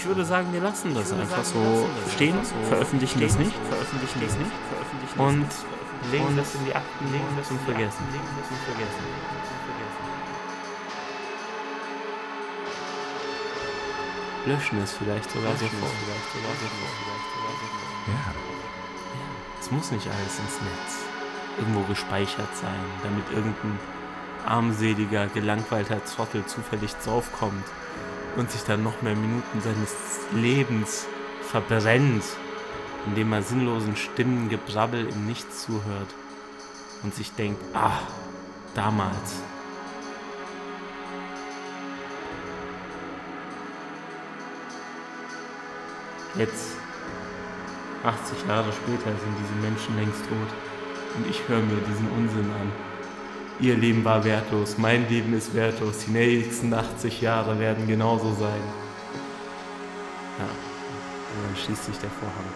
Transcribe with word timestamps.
Ich 0.00 0.06
würde 0.06 0.24
sagen, 0.24 0.50
wir 0.50 0.62
lassen 0.62 0.94
das 0.94 1.12
einfach 1.12 1.44
so 1.44 1.86
stehen, 2.14 2.42
veröffentlichen 2.70 3.20
das 3.20 3.36
nicht, 3.36 3.52
veröffentlichen 3.68 4.20
das 4.22 4.34
nicht, 4.38 4.50
veröffentlichen 4.70 5.20
und 5.20 6.10
legen 6.10 6.36
das 6.38 6.54
in 6.54 6.64
die 6.64 6.74
Akten, 6.74 7.12
legen 7.12 7.36
das 7.36 7.48
zum 7.48 7.58
Vergessen. 7.58 8.02
Löschen 14.46 14.82
es 14.82 14.92
vielleicht 14.92 15.30
sogar 15.30 15.52
sofort. 15.52 15.92
Ja. 18.06 18.34
Es 19.60 19.70
muss 19.70 19.90
nicht 19.90 20.06
alles 20.06 20.38
ins 20.38 20.62
Netz 20.62 21.04
irgendwo 21.58 21.82
gespeichert 21.82 22.56
sein, 22.56 22.80
damit 23.02 23.30
irgendein 23.32 23.78
armseliger, 24.46 25.26
gelangweilter 25.26 26.02
Zottel 26.06 26.46
zufällig 26.46 26.94
draufkommt 27.04 27.66
und 28.36 28.50
sich 28.50 28.62
dann 28.62 28.82
noch 28.82 29.02
mehr 29.02 29.16
Minuten 29.16 29.60
seines 29.60 29.94
Lebens 30.34 31.06
verbrennt, 31.42 32.24
indem 33.06 33.32
er 33.32 33.42
sinnlosen 33.42 33.96
Stimmen 33.96 34.48
Gebrabbel 34.48 35.06
im 35.08 35.26
Nichts 35.26 35.64
zuhört 35.64 36.14
und 37.02 37.14
sich 37.14 37.32
denkt, 37.32 37.62
ah, 37.74 38.00
damals. 38.74 39.42
Jetzt, 46.36 46.76
80 48.04 48.46
Jahre 48.46 48.72
später, 48.72 49.10
sind 49.10 49.36
diese 49.42 49.60
Menschen 49.60 49.96
längst 49.96 50.20
tot 50.28 51.16
und 51.16 51.28
ich 51.28 51.48
höre 51.48 51.58
mir 51.58 51.80
diesen 51.88 52.08
Unsinn 52.12 52.50
an. 52.52 52.89
Ihr 53.60 53.76
Leben 53.76 54.04
war 54.06 54.24
wertlos, 54.24 54.78
mein 54.78 55.06
Leben 55.10 55.34
ist 55.34 55.54
wertlos, 55.54 56.06
die 56.06 56.12
nächsten 56.12 56.72
80 56.72 57.20
Jahre 57.20 57.58
werden 57.58 57.86
genauso 57.86 58.32
sein. 58.32 58.62
Ja, 60.38 60.46
und 60.46 61.44
dann 61.44 61.54
schließt 61.62 61.84
sich 61.84 61.98
der 61.98 62.08
Vorhang. 62.08 62.46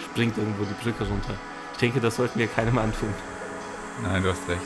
Springt 0.00 0.36
irgendwo 0.36 0.64
die 0.64 0.74
Brücke 0.82 1.06
runter. 1.06 1.36
Ich 1.74 1.78
denke, 1.78 2.00
das 2.00 2.16
sollten 2.16 2.40
wir 2.40 2.48
keinem 2.48 2.76
antun. 2.78 3.14
Nein, 4.02 4.24
du 4.24 4.30
hast 4.30 4.48
recht. 4.48 4.60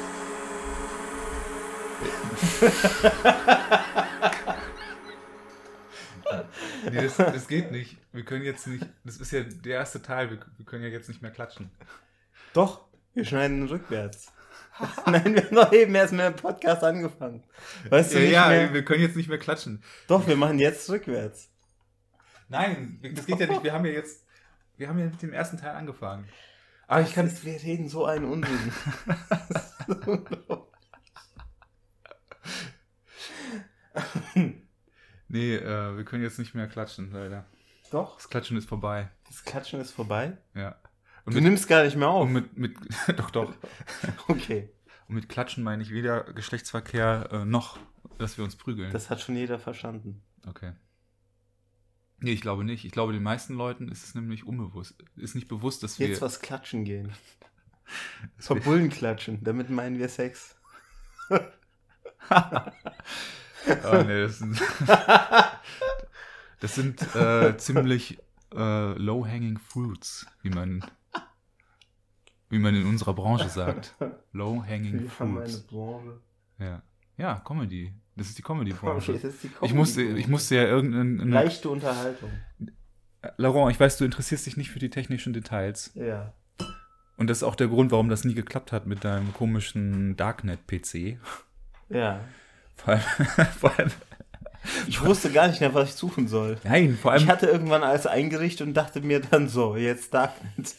nee, 6.91 7.03
das, 7.03 7.17
das, 7.17 7.49
geht 7.49 7.71
nicht. 7.71 7.99
Wir 8.13 8.25
können 8.25 8.45
jetzt 8.45 8.67
nicht. 8.67 8.87
Das 9.05 9.19
ist 9.19 9.31
ja 9.31 9.43
der 9.43 9.75
erste 9.75 10.01
Teil. 10.01 10.31
Wir, 10.31 10.39
wir 10.57 10.65
können 10.65 10.85
ja 10.85 10.89
jetzt 10.89 11.09
nicht 11.09 11.21
mehr 11.21 11.31
klatschen. 11.31 11.71
Doch, 12.55 12.87
wir 13.13 13.27
schneiden 13.27 13.67
rückwärts. 13.67 14.33
Nein, 15.07 15.35
wir 15.35 15.45
haben 15.45 15.55
doch 15.55 15.73
eben 15.73 15.95
erst 15.95 16.13
mit 16.13 16.25
dem 16.25 16.37
Podcast 16.37 16.85
angefangen. 16.85 17.45
Weißt 17.89 18.15
du, 18.15 18.21
ja, 18.21 18.53
ja 18.53 18.73
wir 18.73 18.85
können 18.85 19.03
jetzt 19.03 19.17
nicht 19.17 19.29
mehr 19.29 19.39
klatschen. 19.39 19.83
Doch, 20.07 20.27
wir 20.27 20.37
machen 20.37 20.59
jetzt 20.59 20.91
rückwärts. 20.91 21.51
Nein, 22.49 23.01
das 23.15 23.27
geht 23.27 23.41
ja 23.41 23.47
nicht. 23.47 23.65
Wir 23.65 23.73
haben 23.73 23.85
ja 23.87 23.93
jetzt, 23.93 24.25
wir 24.77 24.89
haben 24.89 24.99
ja 24.99 25.07
mit 25.07 25.23
dem 25.23 25.33
ersten 25.33 25.57
Teil 25.59 25.75
angefangen. 25.75 26.29
Aber 26.87 27.01
ich 27.01 27.13
kann. 27.15 27.31
Wir 27.43 27.63
reden 27.63 27.89
so 27.89 28.05
einen 28.05 28.27
Unsinn. 28.27 28.73
nee, 35.29 35.57
äh, 35.57 35.97
wir 35.97 36.05
können 36.05 36.23
jetzt 36.23 36.39
nicht 36.39 36.55
mehr 36.55 36.69
klatschen, 36.69 37.11
leider. 37.13 37.45
Doch. 37.91 38.17
Das 38.17 38.29
Klatschen 38.29 38.57
ist 38.57 38.69
vorbei. 38.69 39.11
Das 39.27 39.45
Klatschen 39.45 39.81
ist 39.81 39.91
vorbei? 39.93 40.37
Ja. 40.55 40.77
Und 41.27 41.35
du 41.35 41.41
mit, 41.41 41.51
nimmst 41.51 41.69
gar 41.69 41.85
nicht 41.85 41.97
mehr 41.97 42.09
auf. 42.09 42.27
Und 42.27 42.33
mit, 42.33 42.57
mit 42.57 42.77
doch, 43.19 43.31
doch. 43.31 43.53
okay. 44.29 44.71
Und 45.09 45.17
mit 45.17 45.29
Klatschen 45.29 45.65
meine 45.65 45.83
ich 45.83 45.91
weder 45.91 46.23
Geschlechtsverkehr 46.33 47.29
äh, 47.33 47.45
noch, 47.45 47.79
dass 48.19 48.39
wir 48.39 48.45
uns 48.45 48.57
prügeln. 48.57 48.93
Das 48.93 49.11
hat 49.11 49.21
schon 49.21 49.37
jeder 49.37 49.59
verstanden. 49.59 50.23
Okay. 50.47 50.73
Nee, 52.19 52.33
ich 52.33 52.41
glaube 52.41 52.65
nicht. 52.65 52.85
Ich 52.85 52.93
glaube, 52.93 53.13
den 53.13 53.25
meisten 53.25 53.55
Leuten 53.55 53.89
ist 53.89 54.05
es 54.05 54.15
nämlich 54.15 54.47
unbewusst. 54.47 54.95
Ist 55.17 55.35
nicht 55.35 55.49
bewusst, 55.49 55.83
dass 55.83 55.99
wir. 55.99 56.09
Jetzt 56.09 56.23
was 56.23 56.41
klatschen 56.41 56.85
gehen. 56.85 57.13
Vor 58.39 58.59
Bullen 58.61 58.89
klatschen, 58.89 59.43
damit 59.43 59.69
meinen 59.69 59.99
wir 59.99 60.09
Sex. 60.09 60.57
oh 61.29 61.39
nee, 64.07 64.23
das 64.23 64.39
sind, 64.39 64.61
das 66.61 66.75
sind 66.75 67.15
äh, 67.15 67.57
ziemlich 67.59 68.19
äh, 68.55 68.93
low-hanging 68.93 69.59
fruits, 69.59 70.27
wie 70.43 70.51
man 70.51 70.85
wie 72.49 72.59
man 72.59 72.75
in 72.75 72.87
unserer 72.87 73.15
Branche 73.15 73.49
sagt. 73.49 73.95
Low-hanging 74.33 75.09
fruits. 75.09 75.67
Ja. 76.59 76.83
ja, 77.17 77.41
Comedy. 77.41 77.93
Das 78.17 78.29
ist 78.29 78.39
die 78.39 78.43
Comedy-Branche. 78.43 79.13
Okay, 79.13 79.29
Comedy 79.29 79.49
ich, 79.63 79.75
musste, 79.75 80.03
ich 80.03 80.29
musste 80.29 80.57
ja 80.57 80.65
irgendeine... 80.65 81.31
Leichte 81.31 81.69
Unterhaltung. 81.69 82.31
Laurent, 83.37 83.73
ich 83.73 83.81
weiß, 83.81 83.99
du 83.99 84.05
interessierst 84.05 84.47
dich 84.47 84.57
nicht 84.57 84.71
für 84.71 84.79
die 84.79 84.89
technischen 84.89 85.33
Details. 85.33 85.93
Ja. 85.95 86.33
Und 87.19 87.29
das 87.29 87.39
ist 87.39 87.43
auch 87.43 87.57
der 87.57 87.69
Grund, 87.69 87.91
warum 87.91 88.09
das 88.09 88.25
nie 88.25 88.35
geklappt 88.35 88.73
hat 88.73 88.87
mit 88.87 89.05
deinem 89.05 89.35
komischen 89.35 90.17
Darknet-PC. 90.17 91.19
Ja. 91.89 92.21
Vor 92.77 92.95
allem, 92.95 93.03
vor 93.59 93.79
allem 93.79 93.91
ich 94.89 95.05
wusste 95.05 95.31
gar 95.31 95.49
nicht 95.49 95.61
mehr, 95.61 95.75
was 95.75 95.91
ich 95.91 95.95
suchen 95.95 96.29
soll. 96.29 96.59
Nein, 96.65 96.99
vor 97.01 97.13
allem. 97.13 97.23
Ich 97.23 97.29
hatte 97.29 97.47
irgendwann 97.47 97.83
alles 97.83 98.07
eingerichtet 98.07 98.67
und 98.67 98.75
dachte 98.75 99.01
mir 99.01 99.21
dann 99.21 99.49
so, 99.49 99.77
jetzt 99.77 100.13
Darknet. 100.13 100.75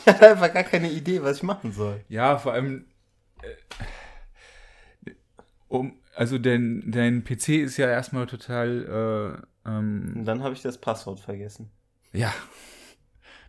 Ich 0.00 0.06
hatte 0.06 0.30
einfach 0.30 0.52
gar 0.52 0.64
keine 0.64 0.90
Idee, 0.90 1.22
was 1.22 1.38
ich 1.38 1.42
machen 1.42 1.72
soll. 1.72 2.04
Ja, 2.08 2.38
vor 2.38 2.52
allem. 2.52 2.86
Äh, 3.42 5.10
um, 5.68 5.98
also 6.14 6.38
dein, 6.38 6.90
dein 6.90 7.24
PC 7.24 7.50
ist 7.60 7.76
ja 7.76 7.88
erstmal 7.88 8.26
total. 8.26 9.42
Äh, 9.64 9.68
ähm, 9.68 10.14
und 10.16 10.24
dann 10.24 10.42
habe 10.42 10.54
ich 10.54 10.62
das 10.62 10.78
Passwort 10.78 11.20
vergessen. 11.20 11.70
Ja. 12.12 12.32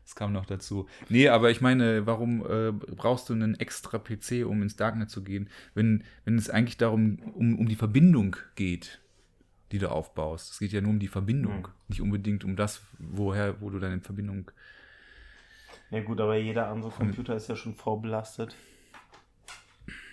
Das 0.04 0.16
kam 0.16 0.34
noch 0.34 0.48
dazu. 0.48 0.88
Nee, 1.08 1.30
aber 1.30 1.52
ich 1.52 1.62
meine, 1.62 2.08
warum 2.08 2.44
äh, 2.44 2.72
brauchst 2.72 3.30
du 3.30 3.34
einen 3.34 3.54
extra 3.60 4.00
PC, 4.00 4.44
um 4.44 4.64
ins 4.64 4.76
Darknet 4.76 5.12
zu 5.12 5.24
gehen, 5.24 5.50
wenn, 5.76 6.04
wenn 6.26 6.36
es 6.36 6.50
eigentlich 6.50 6.78
darum, 6.78 7.20
um, 7.36 7.60
um 7.60 7.68
die 7.68 7.76
Verbindung 7.76 8.36
geht, 8.56 9.02
die 9.72 9.78
du 9.78 9.92
aufbaust. 9.92 10.54
Es 10.54 10.60
geht 10.60 10.72
ja 10.72 10.82
nur 10.82 10.92
um 10.92 11.00
die 11.00 11.08
Verbindung, 11.08 11.60
mhm. 11.60 11.74
nicht 11.90 12.02
unbedingt 12.02 12.44
um 12.44 12.56
das, 12.56 12.82
woher, 12.98 13.62
wo 13.62 13.70
du 13.70 13.78
deine 13.78 14.02
Verbindung 14.02 14.50
ja 15.92 16.02
gut, 16.02 16.22
aber 16.22 16.38
jeder 16.38 16.68
andere 16.68 16.92
Computer 16.92 17.36
ist 17.36 17.50
ja 17.50 17.56
schon 17.56 17.76
vorbelastet. 17.76 18.56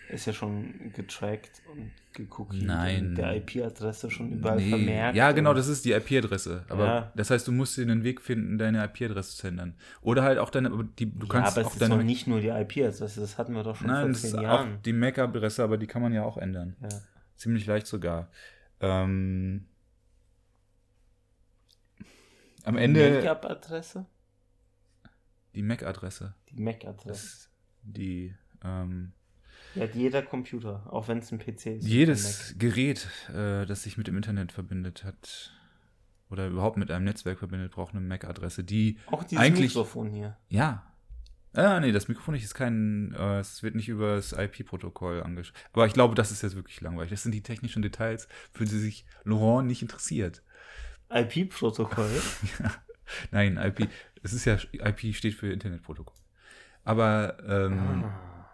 Ist 0.09 0.27
ja 0.27 0.33
schon 0.33 0.93
getrackt 0.93 1.63
und 1.73 1.91
geguckt. 2.13 2.55
Nein. 2.55 3.17
Der 3.17 3.37
IP-Adresse 3.37 4.09
schon 4.09 4.31
überall 4.31 4.57
nee. 4.57 4.69
vermerkt. 4.69 5.17
Ja, 5.17 5.33
genau, 5.33 5.53
das 5.53 5.67
ist 5.67 5.85
die 5.85 5.93
IP-Adresse. 5.93 6.65
Aber 6.69 6.87
ja. 6.87 7.13
das 7.17 7.31
heißt, 7.31 7.49
du 7.49 7.53
musst 7.53 7.77
dir 7.77 7.83
einen 7.83 8.05
Weg 8.05 8.21
finden, 8.21 8.57
deine 8.57 8.85
IP-Adresse 8.85 9.37
zu 9.37 9.49
ändern. 9.49 9.75
Oder 10.03 10.23
halt 10.23 10.39
auch 10.39 10.51
deine. 10.51 10.71
Die, 10.99 11.13
du 11.13 11.27
kannst 11.27 11.57
ja, 11.57 11.61
aber 11.61 11.69
auch 11.69 11.75
es 11.75 11.83
ist 11.83 11.91
doch 11.91 12.03
nicht 12.03 12.29
nur 12.29 12.41
die 12.41 12.49
IP-Adresse, 12.49 13.21
das 13.21 13.37
hatten 13.37 13.55
wir 13.55 13.65
doch 13.65 13.77
schon 13.77 13.89
Nein, 13.89 14.13
vor 14.13 14.15
zehn 14.15 14.31
das 14.31 14.41
ist 14.41 14.43
Jahren. 14.43 14.77
Auch 14.77 14.83
die 14.83 14.93
MAC-Adresse, 14.93 15.65
aber 15.65 15.77
die 15.77 15.89
kann 15.89 16.03
man 16.03 16.13
ja 16.13 16.23
auch 16.23 16.37
ändern. 16.37 16.77
Ja. 16.81 16.89
Ziemlich 17.37 17.67
leicht 17.67 17.89
sogar. 17.89 18.31
Ähm, 18.81 19.67
am 22.65 22.77
Ende. 22.77 23.11
Make-up-Adresse? 23.11 24.07
Die 25.57 25.63
MAC-Adresse. 25.63 26.35
Die 26.51 26.63
MAC-Adresse. 26.63 27.49
Die, 27.83 28.35
ähm, 28.63 29.13
ja, 29.75 29.87
jeder 29.87 30.23
Computer, 30.23 30.83
auch 30.91 31.09
wenn 31.09 31.19
es 31.19 31.33
ein 31.33 31.39
PC 31.39 31.79
ist. 31.79 31.87
Jedes 31.87 32.55
Gerät, 32.59 33.09
äh, 33.29 33.65
das 33.65 33.83
sich 33.83 33.97
mit 33.97 34.07
dem 34.07 34.17
Internet 34.17 34.53
verbindet 34.53 35.03
hat 35.05 35.53
oder 36.31 36.49
überhaupt 36.49 36.77
mit 36.77 36.91
einem 36.91 37.05
Netzwerk 37.07 37.39
verbindet, 37.39 37.73
braucht 37.73 37.95
eine 37.95 38.03
MAC-Adresse, 38.03 38.65
die 38.65 38.99
auch 39.07 39.25
dieses 39.25 39.43
eigentlich, 39.43 39.75
Mikrofon 39.75 40.11
hier. 40.11 40.37
Ja. 40.51 40.93
Ah, 41.55 41.81
nee, 41.81 41.91
das 41.91 42.07
Mikrofon 42.07 42.35
ist 42.35 42.55
kein, 42.55 43.15
äh, 43.15 43.39
es 43.39 43.63
wird 43.63 43.77
nicht 43.77 43.89
über 43.89 44.17
das 44.17 44.33
IP-Protokoll 44.33 45.23
angeschaut. 45.23 45.55
Aber 45.73 45.87
ich 45.87 45.95
glaube, 45.95 46.15
das 46.15 46.31
ist 46.31 46.43
jetzt 46.43 46.55
wirklich 46.55 46.83
langweilig. 46.83 47.11
Das 47.11 47.23
sind 47.23 47.33
die 47.33 47.43
technischen 47.43 47.81
Details, 47.81 48.29
für 48.53 48.67
die 48.67 48.79
sich 48.79 49.07
Laurent 49.25 49.67
nicht 49.67 49.81
interessiert. 49.81 50.43
IP-Protokoll? 51.09 52.11
ja. 52.61 52.75
Nein, 53.31 53.57
IP. 53.57 53.89
Es 54.23 54.33
ist 54.33 54.45
ja, 54.45 54.59
IP 54.73 55.15
steht 55.15 55.35
für 55.35 55.53
Internetprotokoll. 55.53 56.17
Aber 56.85 57.37
ähm, 57.49 58.05
ah. 58.05 58.49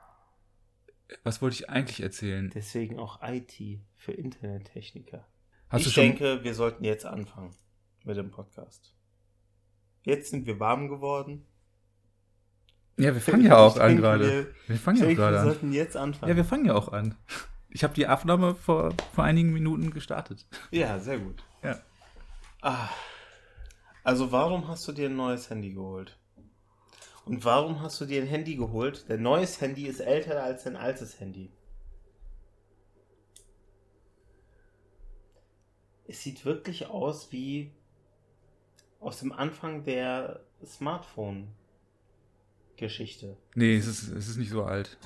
was 1.23 1.43
wollte 1.43 1.57
ich 1.57 1.71
eigentlich 1.71 2.03
erzählen? 2.03 2.51
Deswegen 2.55 2.99
auch 2.99 3.21
IT 3.23 3.55
für 3.97 4.13
Internettechniker. 4.13 5.27
Hast 5.69 5.87
ich 5.87 5.95
denke, 5.95 6.43
wir 6.43 6.55
sollten 6.55 6.85
jetzt 6.85 7.07
anfangen 7.07 7.55
mit 8.05 8.17
dem 8.17 8.31
Podcast. 8.31 8.95
Jetzt 10.03 10.31
sind 10.31 10.47
wir 10.47 10.59
warm 10.61 10.89
geworden. 10.89 11.47
Ja, 12.99 13.15
wir 13.15 13.21
fangen 13.21 13.45
ja 13.45 13.57
auch 13.57 13.79
an 13.79 13.97
gerade. 13.97 14.55
Wir, 14.67 14.77
fangen 14.77 14.99
ja 14.99 15.07
auch 15.07 15.15
gerade 15.15 15.39
an. 15.41 15.47
Wir 15.47 15.53
sollten 15.53 15.73
jetzt 15.73 15.97
anfangen. 15.97 16.31
Ja, 16.31 16.37
wir 16.37 16.45
fangen 16.45 16.67
ja 16.67 16.75
auch 16.75 16.89
an. 16.89 17.15
Ich 17.71 17.85
habe 17.85 17.95
die 17.95 18.07
Aufnahme 18.07 18.55
vor, 18.55 18.95
vor 19.15 19.25
einigen 19.25 19.53
Minuten 19.53 19.91
gestartet. 19.91 20.47
Ja, 20.71 20.99
sehr 20.99 21.19
gut. 21.19 21.43
Ja. 21.63 21.81
Ah. 22.61 22.91
Also 24.05 24.33
warum 24.33 24.67
hast 24.69 24.87
du 24.89 24.93
dir 24.93 25.09
ein 25.09 25.17
neues 25.17 25.51
Handy 25.51 25.73
geholt? 25.73 26.19
Und 27.25 27.45
warum 27.45 27.81
hast 27.81 28.01
du 28.01 28.05
dir 28.05 28.21
ein 28.21 28.27
Handy 28.27 28.57
geholt? 28.57 29.05
Dein 29.09 29.23
neues 29.23 29.61
Handy 29.61 29.87
ist 29.87 30.01
älter 30.01 30.43
als 30.43 30.65
dein 30.65 30.75
altes 30.77 31.21
Handy. 31.21 31.53
Es 36.07 36.21
sieht 36.23 36.45
wirklich 36.45 36.89
aus 36.89 37.31
wie 37.31 37.71
aus 38.99 39.21
dem 39.21 39.31
Anfang 39.33 39.85
der 39.85 40.41
Smartphone-Geschichte. 40.65 43.37
Nee, 43.55 43.77
es 43.77 43.87
ist, 43.87 44.09
es 44.09 44.27
ist 44.29 44.37
nicht 44.37 44.51
so 44.51 44.65
alt. 44.65 44.99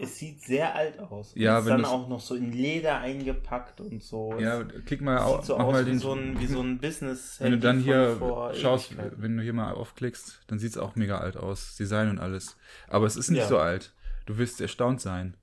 Es 0.00 0.18
sieht 0.18 0.42
sehr 0.42 0.74
alt 0.74 0.98
aus. 0.98 1.32
Ja, 1.34 1.58
ist 1.58 1.68
dann 1.68 1.84
auch 1.84 2.08
noch 2.08 2.20
so 2.20 2.34
in 2.34 2.52
Leder 2.52 2.98
eingepackt 3.00 3.80
und 3.80 4.02
so. 4.02 4.34
Ja, 4.38 4.62
klick 4.64 5.00
mal 5.00 5.16
es 5.16 5.22
auf, 5.22 5.36
sieht 5.38 5.46
so 5.46 5.56
aus 5.58 5.86
wie 5.86 5.96
so 5.96 6.12
ein, 6.14 6.40
wie 6.40 6.46
so 6.46 6.60
ein 6.60 6.78
business 6.78 7.36
wenn 7.40 7.52
du 7.52 7.58
dann 7.58 7.80
hier 7.80 8.18
schaust, 8.54 8.94
wenn 9.16 9.36
du 9.36 9.42
hier 9.42 9.52
mal 9.52 9.72
aufklickst, 9.74 10.40
dann 10.46 10.58
sieht 10.58 10.70
es 10.70 10.78
auch 10.78 10.96
mega 10.96 11.18
alt 11.18 11.36
aus. 11.36 11.76
Design 11.76 12.08
und 12.08 12.18
alles. 12.18 12.56
Aber 12.88 13.06
es 13.06 13.16
ist 13.16 13.30
nicht 13.30 13.40
Ja. 13.40 13.48
so 13.48 13.58
alt. 13.58 13.92
Du 14.26 14.38
wirst 14.38 14.60
erstaunt 14.60 15.00
sein. 15.00 15.36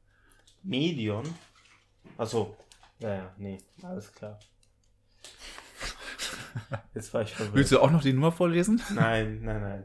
Medion. 0.64 1.24
Achso. 2.18 2.56
Ja, 3.00 3.14
ja, 3.14 3.32
nee, 3.38 3.60
alles 3.84 4.12
klar. 4.12 4.40
Jetzt 6.96 7.14
war 7.14 7.22
ich 7.22 7.34
verwirrt. 7.34 7.56
Willst 7.56 7.72
du 7.72 7.80
auch 7.80 7.92
noch 7.92 8.02
die 8.02 8.14
Nummer 8.14 8.32
vorlesen? 8.32 8.82
Nein, 8.94 9.42
nein, 9.44 9.62
nein. 9.62 9.84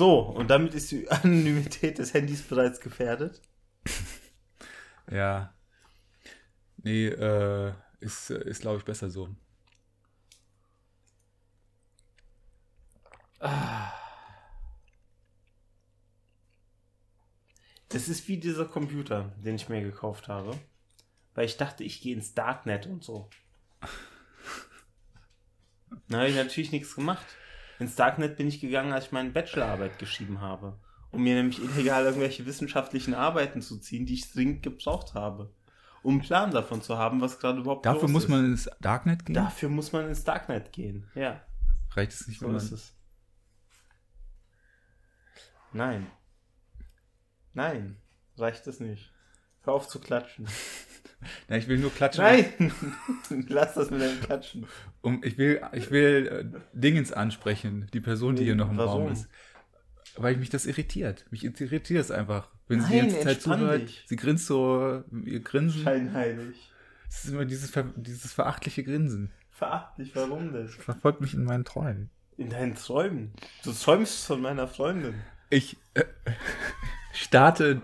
So, 0.00 0.20
und 0.20 0.48
damit 0.48 0.72
ist 0.72 0.90
die 0.92 1.10
Anonymität 1.10 1.98
des 1.98 2.14
Handys 2.14 2.40
bereits 2.40 2.80
gefährdet. 2.80 3.42
Ja. 5.10 5.52
Nee, 6.76 7.08
äh, 7.08 7.74
ist, 7.98 8.30
ist 8.30 8.60
glaube 8.60 8.78
ich, 8.78 8.84
besser 8.84 9.10
so. 9.10 9.28
Das 17.88 18.08
ist 18.08 18.28
wie 18.28 18.38
dieser 18.38 18.64
Computer, 18.64 19.34
den 19.44 19.56
ich 19.56 19.68
mir 19.68 19.82
gekauft 19.82 20.28
habe. 20.28 20.56
Weil 21.34 21.44
ich 21.44 21.58
dachte, 21.58 21.84
ich 21.84 22.00
gehe 22.00 22.14
ins 22.14 22.32
Darknet 22.32 22.86
und 22.86 23.04
so. 23.04 23.28
Da 26.08 26.18
habe 26.18 26.28
ich 26.28 26.36
natürlich 26.36 26.72
nichts 26.72 26.94
gemacht. 26.94 27.26
Ins 27.80 27.96
Darknet 27.96 28.36
bin 28.36 28.46
ich 28.46 28.60
gegangen, 28.60 28.92
als 28.92 29.06
ich 29.06 29.12
meine 29.12 29.30
Bachelorarbeit 29.30 29.98
geschrieben 29.98 30.40
habe. 30.40 30.78
Um 31.10 31.22
mir 31.24 31.34
nämlich 31.34 31.60
illegal 31.60 32.04
irgendwelche 32.04 32.46
wissenschaftlichen 32.46 33.14
Arbeiten 33.14 33.62
zu 33.62 33.78
ziehen, 33.78 34.06
die 34.06 34.14
ich 34.14 34.30
dringend 34.30 34.62
gebraucht 34.62 35.14
habe. 35.14 35.52
Um 36.02 36.14
einen 36.14 36.20
Plan 36.22 36.50
davon 36.52 36.82
zu 36.82 36.96
haben, 36.98 37.20
was 37.20 37.38
gerade 37.40 37.60
überhaupt 37.60 37.84
Dafür 37.84 38.08
muss 38.08 38.24
ist. 38.24 38.28
man 38.28 38.44
ins 38.44 38.70
Darknet 38.80 39.26
gehen? 39.26 39.34
Dafür 39.34 39.68
muss 39.70 39.92
man 39.92 40.08
ins 40.08 40.22
Darknet 40.24 40.72
gehen. 40.72 41.10
Ja, 41.14 41.42
Reicht 41.92 42.12
es 42.12 42.28
nicht, 42.28 42.38
so 42.40 42.46
wenn 42.48 42.54
ist 42.54 42.70
man. 42.70 42.74
es. 42.74 42.94
Nein. 45.72 46.06
Nein, 47.52 47.96
reicht 48.36 48.66
es 48.68 48.78
nicht. 48.80 49.12
Hör 49.62 49.74
auf 49.74 49.88
zu 49.88 49.98
klatschen. 50.00 50.46
Ja, 51.48 51.56
ich 51.56 51.68
will 51.68 51.78
nur 51.78 51.92
klatschen. 51.92 52.24
Nein! 52.24 52.72
Lass 53.48 53.74
das 53.74 53.90
mit 53.90 54.00
deinem 54.00 54.20
Klatschen. 54.20 54.66
Um, 55.02 55.22
ich 55.22 55.38
will, 55.38 55.60
ich 55.72 55.90
will 55.90 56.52
äh, 56.54 56.60
Dingens 56.72 57.12
ansprechen, 57.12 57.88
die 57.92 58.00
Person, 58.00 58.36
die 58.36 58.44
hier 58.44 58.54
noch 58.54 58.70
im 58.70 58.78
warum? 58.78 59.02
Raum 59.02 59.12
ist. 59.12 59.28
Weil 60.16 60.36
mich 60.36 60.50
das 60.50 60.66
irritiert. 60.66 61.26
Mich 61.30 61.44
irritiert 61.44 62.00
es 62.00 62.10
einfach. 62.10 62.48
Wenn 62.68 62.80
sie 62.80 62.96
Nein, 62.96 63.08
die 63.08 63.14
ganze 63.14 63.26
Zeit 63.26 63.42
zuhört, 63.42 63.82
dich. 63.82 64.04
sie 64.06 64.16
grinst 64.16 64.46
so, 64.46 65.02
ihr 65.24 65.40
Grinsen. 65.40 65.82
Scheinheilig. 65.82 66.70
Es 67.08 67.24
ist 67.24 67.32
immer 67.32 67.44
dieses, 67.44 67.70
ver 67.70 67.84
dieses 67.96 68.32
verachtliche 68.32 68.84
Grinsen. 68.84 69.32
Verachtlich, 69.50 70.14
warum 70.14 70.52
das? 70.52 70.74
Verfolgt 70.74 71.20
mich 71.20 71.34
in 71.34 71.44
meinen 71.44 71.64
Träumen. 71.64 72.10
In 72.36 72.48
deinen 72.48 72.74
Träumen. 72.74 73.32
Du 73.64 73.72
träumst 73.72 74.24
von 74.24 74.40
meiner 74.40 74.68
Freundin. 74.68 75.14
Ich 75.50 75.76
äh, 75.94 76.04
starte 77.12 77.82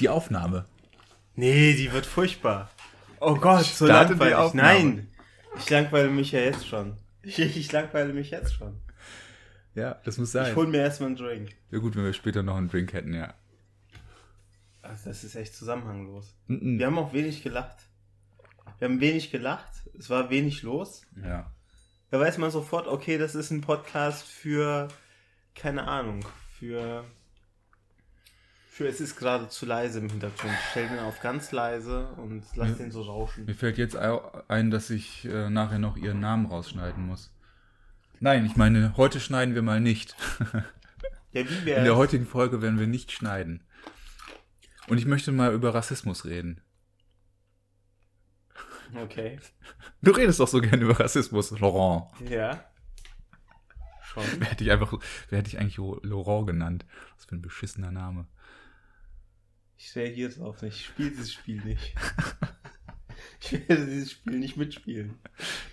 die 0.00 0.08
Aufnahme. 0.08 0.64
Nee, 1.34 1.74
die 1.74 1.92
wird 1.92 2.06
furchtbar. 2.06 2.70
Oh 3.20 3.34
Gott, 3.34 3.64
so 3.64 3.86
Starte 3.86 4.14
langweilig. 4.14 4.54
Nein! 4.54 5.08
Ich 5.58 5.68
langweile 5.70 6.08
mich 6.08 6.32
ja 6.32 6.40
jetzt 6.40 6.66
schon. 6.66 6.96
Ich, 7.22 7.38
ich 7.38 7.70
langweile 7.70 8.14
mich 8.14 8.30
jetzt 8.30 8.54
schon. 8.54 8.80
Ja, 9.74 10.00
das 10.06 10.16
muss 10.16 10.28
Ich 10.28 10.32
sein. 10.32 10.56
hol 10.56 10.66
mir 10.66 10.78
erstmal 10.78 11.08
einen 11.08 11.16
Drink. 11.16 11.50
Ja 11.70 11.78
gut, 11.78 11.94
wenn 11.94 12.04
wir 12.04 12.14
später 12.14 12.42
noch 12.42 12.56
einen 12.56 12.70
Drink 12.70 12.94
hätten, 12.94 13.12
ja. 13.12 13.34
Also 14.80 15.10
das 15.10 15.22
ist 15.22 15.34
echt 15.36 15.54
zusammenhanglos. 15.54 16.34
Mhm. 16.46 16.78
Wir 16.78 16.86
haben 16.86 16.98
auch 16.98 17.12
wenig 17.12 17.42
gelacht. 17.42 17.76
Wir 18.78 18.88
haben 18.88 19.00
wenig 19.02 19.30
gelacht. 19.30 19.70
Es 19.98 20.08
war 20.08 20.30
wenig 20.30 20.62
los. 20.62 21.02
Ja. 21.22 21.52
Da 22.10 22.18
weiß 22.18 22.38
man 22.38 22.50
sofort, 22.50 22.88
okay, 22.88 23.18
das 23.18 23.34
ist 23.34 23.50
ein 23.50 23.60
Podcast 23.60 24.24
für, 24.26 24.88
keine 25.54 25.86
Ahnung, 25.86 26.24
für, 26.58 27.04
für 28.80 28.88
es 28.88 28.98
ist 28.98 29.16
gerade 29.16 29.46
zu 29.50 29.66
leise 29.66 29.98
im 29.98 30.08
Hintergrund. 30.08 30.54
Ich 30.54 30.70
stell 30.70 30.88
den 30.88 31.00
auf 31.00 31.20
ganz 31.20 31.52
leise 31.52 32.06
und 32.16 32.42
lass 32.54 32.70
Ja. 32.70 32.74
den 32.76 32.90
so 32.90 33.02
rauschen. 33.02 33.44
Mir 33.44 33.54
fällt 33.54 33.76
jetzt 33.76 33.94
ein, 33.94 34.70
dass 34.70 34.88
ich 34.88 35.26
äh, 35.26 35.50
nachher 35.50 35.78
noch 35.78 35.98
ihren 35.98 36.18
Namen 36.20 36.46
rausschneiden 36.46 37.04
muss. 37.06 37.30
Nein, 38.20 38.46
ich 38.46 38.56
meine, 38.56 38.96
heute 38.96 39.20
schneiden 39.20 39.54
wir 39.54 39.60
mal 39.62 39.80
nicht. 39.80 40.16
Ja, 41.32 41.48
wie 41.48 41.54
In 41.58 41.64
wär's? 41.66 41.84
der 41.84 41.94
heutigen 41.96 42.26
Folge 42.26 42.60
werden 42.62 42.80
wir 42.80 42.86
nicht 42.88 43.12
schneiden. 43.12 43.62
Und 44.88 44.96
ich 44.98 45.04
möchte 45.06 45.30
mal 45.30 45.52
über 45.52 45.72
Rassismus 45.74 46.24
reden. 46.24 46.60
Okay. 48.96 49.38
Du 50.02 50.10
redest 50.10 50.40
doch 50.40 50.48
so 50.48 50.60
gerne 50.60 50.82
über 50.82 50.98
Rassismus, 50.98 51.50
Laurent. 51.60 52.04
Ja. 52.28 52.64
Schon. 54.02 54.24
Wer 54.38 54.48
hätte 54.48 54.64
ich 54.64 54.72
einfach, 54.72 54.92
wer 55.28 55.38
hätte 55.38 55.48
ich 55.50 55.60
eigentlich 55.60 55.76
Laurent 55.76 56.48
genannt? 56.48 56.84
Was 57.14 57.26
für 57.26 57.36
ein 57.36 57.42
beschissener 57.42 57.92
Name. 57.92 58.26
Ich 59.82 59.96
reagiere 59.96 60.30
drauf 60.30 60.60
nicht. 60.62 60.76
Ich 60.76 60.86
spiele 60.86 61.10
dieses 61.10 61.32
Spiel 61.32 61.64
nicht. 61.64 61.94
Ich 63.40 63.52
werde 63.52 63.86
dieses 63.86 64.12
Spiel 64.12 64.38
nicht 64.38 64.58
mitspielen. 64.58 65.18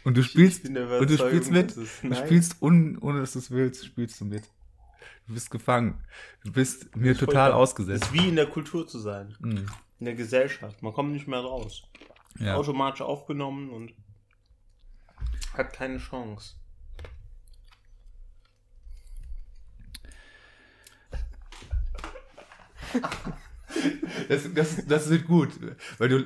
Und 0.05 0.15
du 0.15 0.21
Ich 0.21 0.27
spielst, 0.27 0.65
und 0.65 0.73
du 0.75 1.17
spielst 1.17 1.51
mit. 1.51 1.75
es- 1.75 1.99
Du 2.01 2.15
spielst 2.15 2.61
un, 2.61 2.97
ohne 2.99 3.19
dass 3.19 3.33
du 3.33 3.39
es 3.39 3.51
willst, 3.51 3.85
spielst 3.85 4.21
du 4.21 4.25
mit. 4.25 4.43
Du 5.27 5.33
bist 5.33 5.51
gefangen. 5.51 6.01
Du 6.45 6.53
bist 6.53 6.95
mir 6.95 7.11
ist 7.11 7.19
total 7.19 7.51
ausgesetzt. 7.51 8.03
Das 8.03 8.09
ist 8.11 8.13
wie 8.13 8.29
in 8.29 8.37
der 8.37 8.45
Kultur 8.47 8.87
zu 8.87 8.97
sein. 8.99 9.35
Mhm. 9.39 9.65
In 9.99 10.05
der 10.05 10.15
Gesellschaft. 10.15 10.81
Man 10.81 10.93
kommt 10.93 11.11
nicht 11.11 11.27
mehr 11.27 11.39
raus. 11.41 11.83
Ja. 12.39 12.55
Automatisch 12.55 13.01
aufgenommen 13.01 13.69
und 13.69 13.91
hat 15.53 15.73
keine 15.73 15.97
Chance. 15.97 16.55
Das, 24.29 24.53
das, 24.53 24.85
das 24.85 25.09
wird 25.09 25.25
gut, 25.27 25.49
weil 25.97 26.09
du, 26.09 26.23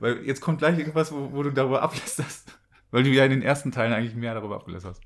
weil 0.00 0.24
jetzt 0.24 0.40
kommt 0.40 0.58
gleich 0.58 0.78
irgendwas, 0.78 1.12
wo, 1.12 1.32
wo 1.32 1.42
du 1.42 1.50
darüber 1.50 1.82
ablässt, 1.82 2.22
weil 2.90 3.02
du 3.04 3.10
ja 3.10 3.24
in 3.24 3.30
den 3.30 3.42
ersten 3.42 3.70
Teilen 3.72 3.92
eigentlich 3.92 4.14
mehr 4.14 4.34
darüber 4.34 4.56
abgelässt 4.56 4.86
hast. 4.86 5.00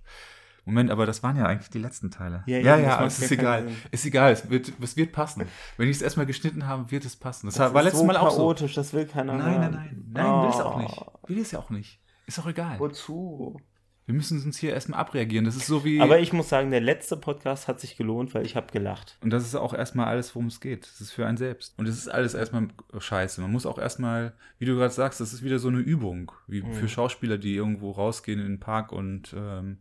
Moment, 0.65 0.91
aber 0.91 1.07
das 1.07 1.23
waren 1.23 1.37
ja 1.37 1.47
eigentlich 1.47 1.71
die 1.71 1.79
letzten 1.79 2.11
Teile. 2.11 2.43
Ja, 2.47 2.59
ja, 2.59 2.77
ja, 2.77 2.89
macht 2.97 3.07
es 3.07 3.21
ist 3.21 3.31
ja 3.31 3.37
egal. 3.39 3.63
Sinn. 3.69 3.77
Ist 3.93 4.05
egal, 4.07 4.33
es 4.33 4.51
wird, 4.51 4.73
es 4.83 4.97
wird 4.97 5.13
passen. 5.13 5.45
Wenn 5.77 5.89
ich 5.89 5.97
es 5.97 6.03
erstmal 6.03 6.27
geschnitten 6.27 6.67
habe, 6.67 6.91
wird 6.91 7.05
es 7.05 7.15
passen. 7.15 7.47
Das, 7.47 7.55
Das 7.55 7.73
war 7.73 7.81
ist 7.83 7.85
letztes 7.85 8.01
so 8.01 8.07
Mal 8.07 8.17
auch 8.17 8.31
so. 8.33 8.39
chaotisch, 8.39 8.75
das 8.75 8.93
will 8.93 9.07
keiner 9.07 9.35
Nein, 9.35 9.61
nein, 9.61 9.71
nein, 9.71 10.05
nein, 10.13 10.43
will 10.43 10.49
es 10.51 10.57
auch 10.61 10.77
Oh. 10.77 10.81
nicht. 10.81 11.01
Will 11.29 11.39
es 11.39 11.51
ja 11.53 11.59
auch 11.61 11.71
nicht. 11.71 12.01
Ist 12.27 12.41
auch 12.41 12.47
egal. 12.49 12.81
Wozu? 12.81 13.61
Wir 14.07 14.15
müssen 14.15 14.41
uns 14.41 14.57
hier 14.57 14.73
erstmal 14.73 15.01
abreagieren. 15.01 15.45
Das 15.45 15.57
ist 15.57 15.67
so 15.67 15.85
wie. 15.85 16.01
Aber 16.01 16.21
ich 16.21 16.33
muss 16.33 16.49
sagen, 16.49 16.71
der 16.71 16.81
letzte 16.81 17.17
Podcast 17.17 17.67
hat 17.67 17.81
sich 17.81 17.97
gelohnt, 17.97 18.35
weil 18.35 18.47
ich 18.47 18.55
habe 18.55 18.71
gelacht. 18.73 19.19
Und 19.21 19.31
das 19.31 19.45
ist 19.45 19.57
auch 19.57 19.75
erstmal 19.75 20.07
alles, 20.07 20.33
worum 20.35 20.47
es 20.47 20.61
geht. 20.61 20.85
Das 20.85 21.01
ist 21.01 21.11
für 21.11 21.27
einen 21.27 21.37
selbst. 21.37 21.75
Und 21.77 21.89
es 21.89 21.99
ist 21.99 22.09
alles 22.09 22.35
erstmal 22.35 22.69
scheiße. 22.97 23.41
Man 23.41 23.51
muss 23.51 23.67
auch 23.67 23.79
erstmal, 23.79 24.33
wie 24.61 24.65
du 24.65 24.77
gerade 24.77 24.95
sagst, 24.95 25.21
das 25.21 25.33
ist 25.33 25.43
wieder 25.43 25.59
so 25.59 25.67
eine 25.69 25.79
Übung, 25.79 26.31
wie 26.47 26.63
Mhm. 26.63 26.73
für 26.75 26.89
Schauspieler, 26.89 27.37
die 27.37 27.57
irgendwo 27.57 27.91
rausgehen 27.91 28.39
in 28.39 28.47
den 28.47 28.61
Park 28.61 28.93
und 28.93 29.35
ähm, 29.37 29.79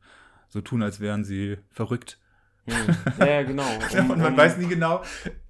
so 0.50 0.62
tun, 0.62 0.82
als 0.82 1.00
wären 1.00 1.24
sie 1.24 1.58
verrückt. 1.72 2.18
Hm. 2.68 2.96
Ja, 3.20 3.26
ja, 3.28 3.44
genau. 3.44 3.68
Um, 3.94 4.10
und 4.10 4.18
man 4.20 4.34
um 4.34 4.38
weiß 4.38 4.58
nie 4.58 4.68
genau. 4.68 5.04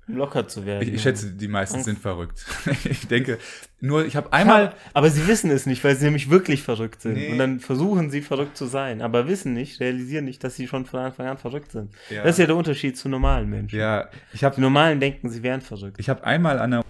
Locker 0.08 0.48
zu 0.48 0.66
werden. 0.66 0.88
Ich, 0.88 0.96
ich 0.96 1.02
schätze, 1.02 1.32
die 1.32 1.48
meisten 1.48 1.76
Angst. 1.76 1.86
sind 1.86 2.00
verrückt. 2.00 2.46
ich 2.84 3.08
denke, 3.08 3.40
nur 3.82 4.06
ich 4.06 4.16
habe 4.16 4.32
einmal. 4.34 4.68
Aber, 4.68 4.76
aber 4.94 5.10
sie 5.10 5.28
wissen 5.28 5.50
es 5.52 5.66
nicht, 5.66 5.84
weil 5.84 5.96
sie 5.96 6.06
nämlich 6.06 6.30
wirklich 6.30 6.62
verrückt 6.64 7.02
sind. 7.02 7.14
Nee. 7.16 7.32
Und 7.32 7.38
dann 7.38 7.60
versuchen 7.60 8.10
sie 8.12 8.22
verrückt 8.22 8.56
zu 8.58 8.66
sein, 8.66 9.02
aber 9.02 9.28
wissen 9.28 9.54
nicht, 9.54 9.80
realisieren 9.80 10.26
nicht, 10.26 10.44
dass 10.44 10.56
sie 10.56 10.68
schon 10.68 10.86
von 10.86 11.00
Anfang 11.00 11.28
an 11.28 11.38
verrückt 11.38 11.72
sind. 11.72 11.92
Ja. 12.10 12.24
Das 12.24 12.34
ist 12.34 12.40
ja 12.40 12.46
der 12.46 12.56
Unterschied 12.56 12.98
zu 12.98 13.10
normalen 13.10 13.50
Menschen. 13.50 13.78
Ja, 13.80 14.10
ich 14.34 14.40
Die 14.40 14.46
habe 14.46 14.62
normalen 14.62 15.00
denken, 15.00 15.30
sie 15.30 15.42
wären 15.44 15.62
verrückt. 15.62 15.98
ich 16.00 16.10
hab 16.10 16.24
einmal 16.24 16.60
an 16.60 16.72
der 16.72 16.82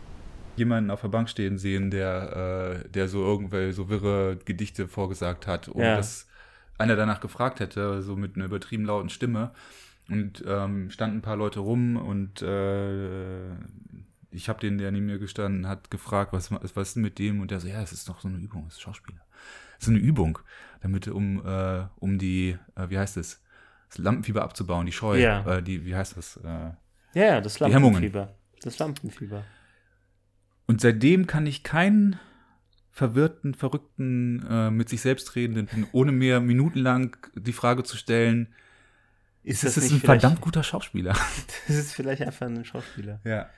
jemanden 0.57 0.89
auf 0.89 1.01
der 1.01 1.09
Bank 1.09 1.29
stehen 1.29 1.57
sehen, 1.57 1.91
der, 1.91 2.81
äh, 2.85 2.89
der 2.89 3.09
so 3.09 3.21
irgendwelche 3.23 3.73
so 3.73 3.89
wirre 3.89 4.37
Gedichte 4.45 4.87
vorgesagt 4.87 5.47
hat, 5.47 5.67
ohne 5.67 5.85
Ja. 5.85 5.95
dass 5.97 6.27
einer 6.77 6.95
danach 6.95 7.19
gefragt 7.19 7.59
hätte, 7.59 8.01
so 8.01 8.15
mit 8.15 8.35
einer 8.35 8.45
übertrieben 8.45 8.85
lauten 8.85 9.09
Stimme. 9.09 9.51
Und 10.09 10.43
ähm, 10.47 10.91
standen 10.91 11.17
ein 11.17 11.21
paar 11.21 11.35
Leute 11.37 11.59
rum 11.61 11.95
und 11.97 12.41
äh, 12.43 13.53
ich 14.29 14.49
habe 14.49 14.59
den, 14.59 14.77
der 14.77 14.91
neben 14.91 15.07
mir 15.07 15.17
gestanden 15.17 15.67
hat, 15.67 15.89
gefragt, 15.89 16.31
was, 16.33 16.51
was 16.51 16.75
ist 16.89 16.95
denn 16.95 17.03
mit 17.03 17.17
dem? 17.17 17.41
Und 17.41 17.49
der 17.51 17.59
so, 17.59 17.67
ja, 17.67 17.81
es 17.81 17.91
ist 17.91 18.07
doch 18.07 18.19
so 18.19 18.27
eine 18.27 18.37
Übung, 18.37 18.65
das 18.65 18.75
ist 18.75 18.81
Schauspieler. 18.81 19.21
Das 19.79 19.87
ist 19.87 19.89
eine 19.89 19.99
Übung, 19.99 20.37
damit 20.81 21.07
um, 21.07 21.43
äh, 21.45 21.85
um 21.95 22.19
die, 22.19 22.57
äh, 22.75 22.89
wie 22.89 22.99
heißt 22.99 23.17
es, 23.17 23.41
das 23.89 23.97
Lampenfieber 23.97 24.43
abzubauen, 24.43 24.85
die 24.85 24.91
Scheu, 24.91 25.19
Ja. 25.19 25.57
äh, 25.57 25.63
die, 25.63 25.85
wie 25.85 25.95
heißt 25.95 26.17
das? 26.17 26.37
Äh, 26.37 26.43
Ja, 26.43 26.75
ja, 27.13 27.41
das. 27.41 27.59
Lampenfieber. 27.59 28.35
Das 28.61 28.77
Lampenfieber. 28.77 29.43
Und 30.67 30.81
seitdem 30.81 31.27
kann 31.27 31.45
ich 31.45 31.63
keinen 31.63 32.19
verwirrten, 32.91 33.53
verrückten, 33.53 34.45
äh, 34.49 34.71
mit 34.71 34.89
sich 34.89 35.01
selbst 35.01 35.35
redenden, 35.35 35.87
ohne 35.91 36.11
mir 36.11 36.39
minutenlang 36.39 37.17
die 37.35 37.53
Frage 37.53 37.83
zu 37.83 37.97
stellen, 37.97 38.53
ist 39.45 39.63
das, 39.63 39.75
das 39.75 39.85
ist 39.85 39.91
ein 39.91 39.99
verdammt 39.99 40.41
guter 40.41 40.63
Schauspieler. 40.63 41.13
Das 41.67 41.75
ist 41.77 41.93
vielleicht 41.93 42.21
einfach 42.21 42.45
ein 42.47 42.65
Schauspieler. 42.65 43.19
Ja. 43.23 43.49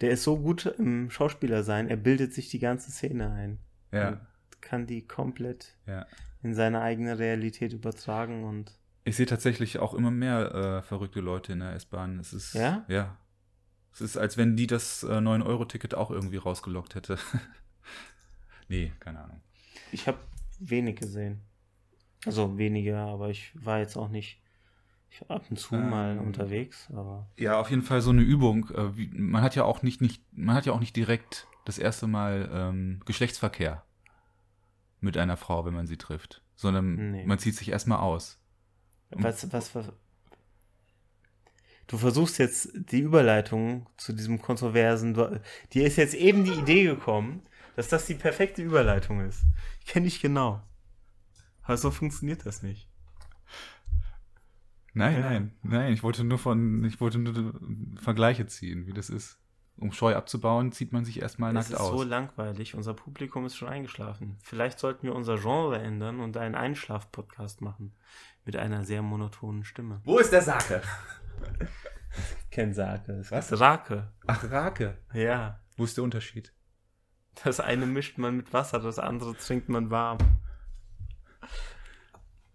Der 0.00 0.10
ist 0.10 0.22
so 0.24 0.38
gut 0.38 0.66
im 0.78 1.10
Schauspieler 1.10 1.62
sein, 1.62 1.88
er 1.88 1.96
bildet 1.96 2.32
sich 2.34 2.48
die 2.48 2.58
ganze 2.58 2.90
Szene 2.90 3.30
ein. 3.32 3.58
Ja. 3.92 4.08
Und 4.08 4.20
kann 4.60 4.86
die 4.86 5.06
komplett 5.06 5.76
Ja. 5.86 6.06
in 6.42 6.54
seine 6.54 6.80
eigene 6.80 7.18
Realität 7.18 7.72
übertragen 7.72 8.44
und 8.44 8.72
Ich 9.04 9.16
sehe 9.16 9.26
tatsächlich 9.26 9.78
auch 9.78 9.94
immer 9.94 10.10
mehr 10.10 10.54
äh, 10.54 10.82
verrückte 10.82 11.20
Leute 11.20 11.52
in 11.52 11.60
der 11.60 11.74
S-Bahn. 11.74 12.18
Es 12.18 12.32
ist 12.32 12.54
Ja? 12.54 12.84
Ja. 12.88 13.16
Es 13.92 14.00
ist, 14.00 14.16
als 14.16 14.36
wenn 14.36 14.56
die 14.56 14.66
das 14.66 15.02
äh, 15.02 15.06
9-Euro-Ticket 15.08 15.94
auch 15.94 16.10
irgendwie 16.10 16.38
rausgelockt 16.38 16.94
hätte. 16.94 17.18
nee, 18.68 18.92
keine 19.00 19.20
Ahnung. 19.22 19.40
ich 19.90 20.06
habe 20.06 20.18
wenig 20.58 20.96
gesehen. 20.96 21.42
Also 22.24 22.56
weniger, 22.56 22.98
aber 23.00 23.30
ich 23.30 23.52
war 23.54 23.80
jetzt 23.80 23.96
auch 23.96 24.08
nicht 24.08 24.41
ab 25.28 25.44
und 25.50 25.58
zu 25.58 25.74
Ähm. 25.74 25.90
mal 25.90 26.18
unterwegs, 26.18 26.88
aber 26.92 27.28
Ja, 27.36 27.58
auf 27.60 27.70
jeden 27.70 27.82
Fall 27.82 28.00
so 28.00 28.10
eine 28.10 28.22
Übung. 28.22 28.68
Äh, 28.70 28.90
man 29.12 29.42
hat 29.42 29.54
ja 29.54 29.64
auch 29.64 29.82
nicht, 29.82 30.00
nicht, 30.00 30.22
man 30.32 30.54
hat 30.56 30.66
ja 30.66 30.72
auch 30.72 30.80
nicht 30.80 30.96
direkt 30.96 31.46
das 31.64 31.78
erste 31.78 32.06
Mal 32.06 32.50
ähm, 32.52 33.00
Geschlechtsverkehr 33.04 33.84
mit 35.00 35.16
einer 35.16 35.36
Frau, 35.36 35.64
wenn 35.64 35.74
man 35.74 35.86
sie 35.86 35.96
trifft, 35.96 36.42
sondern 36.54 37.10
Nee. 37.12 37.26
man 37.26 37.38
zieht 37.38 37.56
sich 37.56 37.68
erstmal 37.70 37.98
aus. 37.98 38.38
was, 39.10 39.52
was, 39.52 39.74
was 39.74 39.92
Du 41.88 41.98
versuchst 41.98 42.38
jetzt 42.38 42.70
die 42.74 43.00
Überleitung 43.00 43.86
zu 43.98 44.12
diesem 44.14 44.40
kontroversen, 44.40 45.14
dir 45.72 45.86
ist 45.86 45.96
jetzt 45.96 46.14
eben 46.14 46.44
die 46.44 46.52
Idee 46.52 46.84
gekommen, 46.84 47.42
dass 47.76 47.88
das 47.88 48.06
die 48.06 48.14
perfekte 48.14 48.62
Überleitung 48.62 49.20
ist. 49.20 49.44
Ich 49.80 49.86
kenne 49.86 50.04
dich 50.06 50.20
genau. 50.22 50.62
Aber 51.62 51.76
so 51.76 51.90
funktioniert 51.90 52.46
das 52.46 52.62
nicht. 52.62 52.88
Nein, 54.94 55.14
Ja. 55.14 55.20
nein, 55.20 55.52
nein. 55.62 55.92
Ich 55.92 56.02
wollte 56.02 56.22
nur 56.24 56.38
von, 56.38 56.84
ich 56.84 57.00
wollte 57.00 57.18
nur 57.18 57.54
Vergleiche 58.00 58.46
ziehen, 58.46 58.86
wie 58.86 58.92
das 58.92 59.08
ist. 59.10 59.38
Um 59.78 59.90
Scheu 59.90 60.14
abzubauen, 60.14 60.70
zieht 60.70 60.92
man 60.92 61.04
sich 61.06 61.22
erstmal 61.22 61.52
nackt 61.54 61.70
ist 61.70 61.76
aus. 61.76 61.90
so 61.90 62.02
langweilig. 62.02 62.74
Unser 62.74 62.92
Publikum 62.92 63.46
ist 63.46 63.56
schon 63.56 63.68
eingeschlafen. 63.68 64.36
Vielleicht 64.42 64.78
sollten 64.78 65.04
wir 65.04 65.14
unser 65.14 65.38
Genre 65.38 65.78
ändern 65.80 66.20
und 66.20 66.36
einen 66.36 66.54
Einschlaf-Podcast 66.54 67.62
machen. 67.62 67.94
Mit 68.44 68.56
einer 68.56 68.84
sehr 68.84 69.00
monotonen 69.02 69.64
Stimme. 69.64 70.00
Wo 70.04 70.18
ist 70.18 70.30
der 70.32 70.42
Sake? 70.42 70.82
Kein 72.50 72.74
Sake. 72.74 73.12
Es 73.12 73.30
Was? 73.32 73.58
Rake. 73.58 74.12
Ach, 74.26 74.44
Rake. 74.50 74.98
Ja. 75.14 75.60
Wo 75.78 75.84
ist 75.84 75.96
der 75.96 76.04
Unterschied? 76.04 76.52
Das 77.42 77.60
eine 77.60 77.86
mischt 77.86 78.18
man 78.18 78.36
mit 78.36 78.52
Wasser, 78.52 78.78
das 78.78 78.98
andere 78.98 79.34
trinkt 79.34 79.70
man 79.70 79.90
warm. 79.90 80.18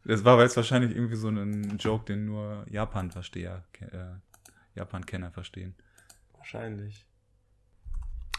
Das 0.08 0.24
war 0.24 0.40
jetzt 0.40 0.56
wahrscheinlich 0.56 0.96
irgendwie 0.96 1.18
so 1.18 1.28
ein 1.28 1.78
Joke, 1.80 2.06
den 2.06 2.28
nur 2.28 2.66
Japan-Versteher, 2.70 3.66
äh, 3.82 4.16
Japan-Kenner 4.74 5.32
verstehen. 5.32 5.76
Wahrscheinlich. 6.38 7.06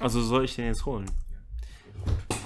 Also 0.01 0.23
soll 0.23 0.47
ich 0.47 0.57
den 0.57 0.65
jetzt 0.65 0.87
holen? 0.87 1.11
Ja, 1.31 2.38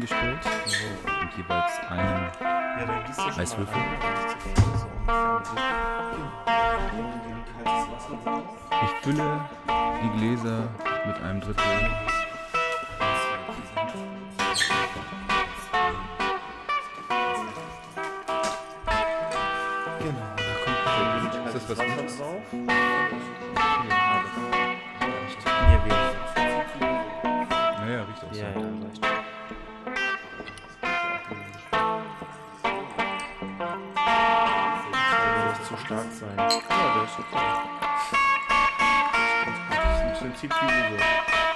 hingestellt 0.00 0.38
So. 0.66 1.10
und 1.20 1.36
jeweils 1.36 1.78
einen. 1.90 2.30
Ja, 2.40 2.86
dann 2.86 3.04
gehst 3.06 3.18
du 3.18 3.40
Eiswürfel? 3.40 3.82
Ich 8.82 9.04
fülle 9.04 9.40
die 10.02 10.18
Gläser 10.18 10.68
mit 11.06 11.16
einem 11.22 11.40
Drittel. 11.40 11.64
Genau, 19.98 20.36
da 20.36 20.42
kommt 20.64 21.54
Ist 21.56 21.70
das 21.70 21.78
was 21.78 21.96
Gutes? 21.96 22.18
drauf. 22.18 22.42
Ja, 27.88 28.04
riecht 28.04 28.24
auch 28.24 28.34
so. 28.34 29.09
Stark 35.90 36.06
sein. 36.12 36.36
Ja, 36.36 36.48
der 36.48 37.04
ist 37.04 37.18
okay. 37.18 37.36
Das 39.70 39.96
ist 39.96 40.22
im 40.22 40.30
Prinzip 40.30 40.50
wie 40.54 40.66
Uwe. 40.66 41.49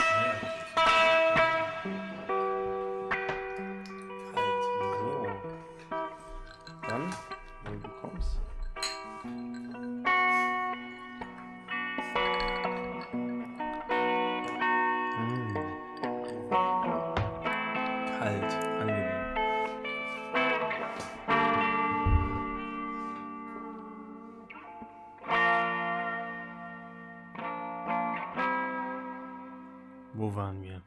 Wo 30.14 30.34
waren 30.34 30.62
wir? 30.62 30.82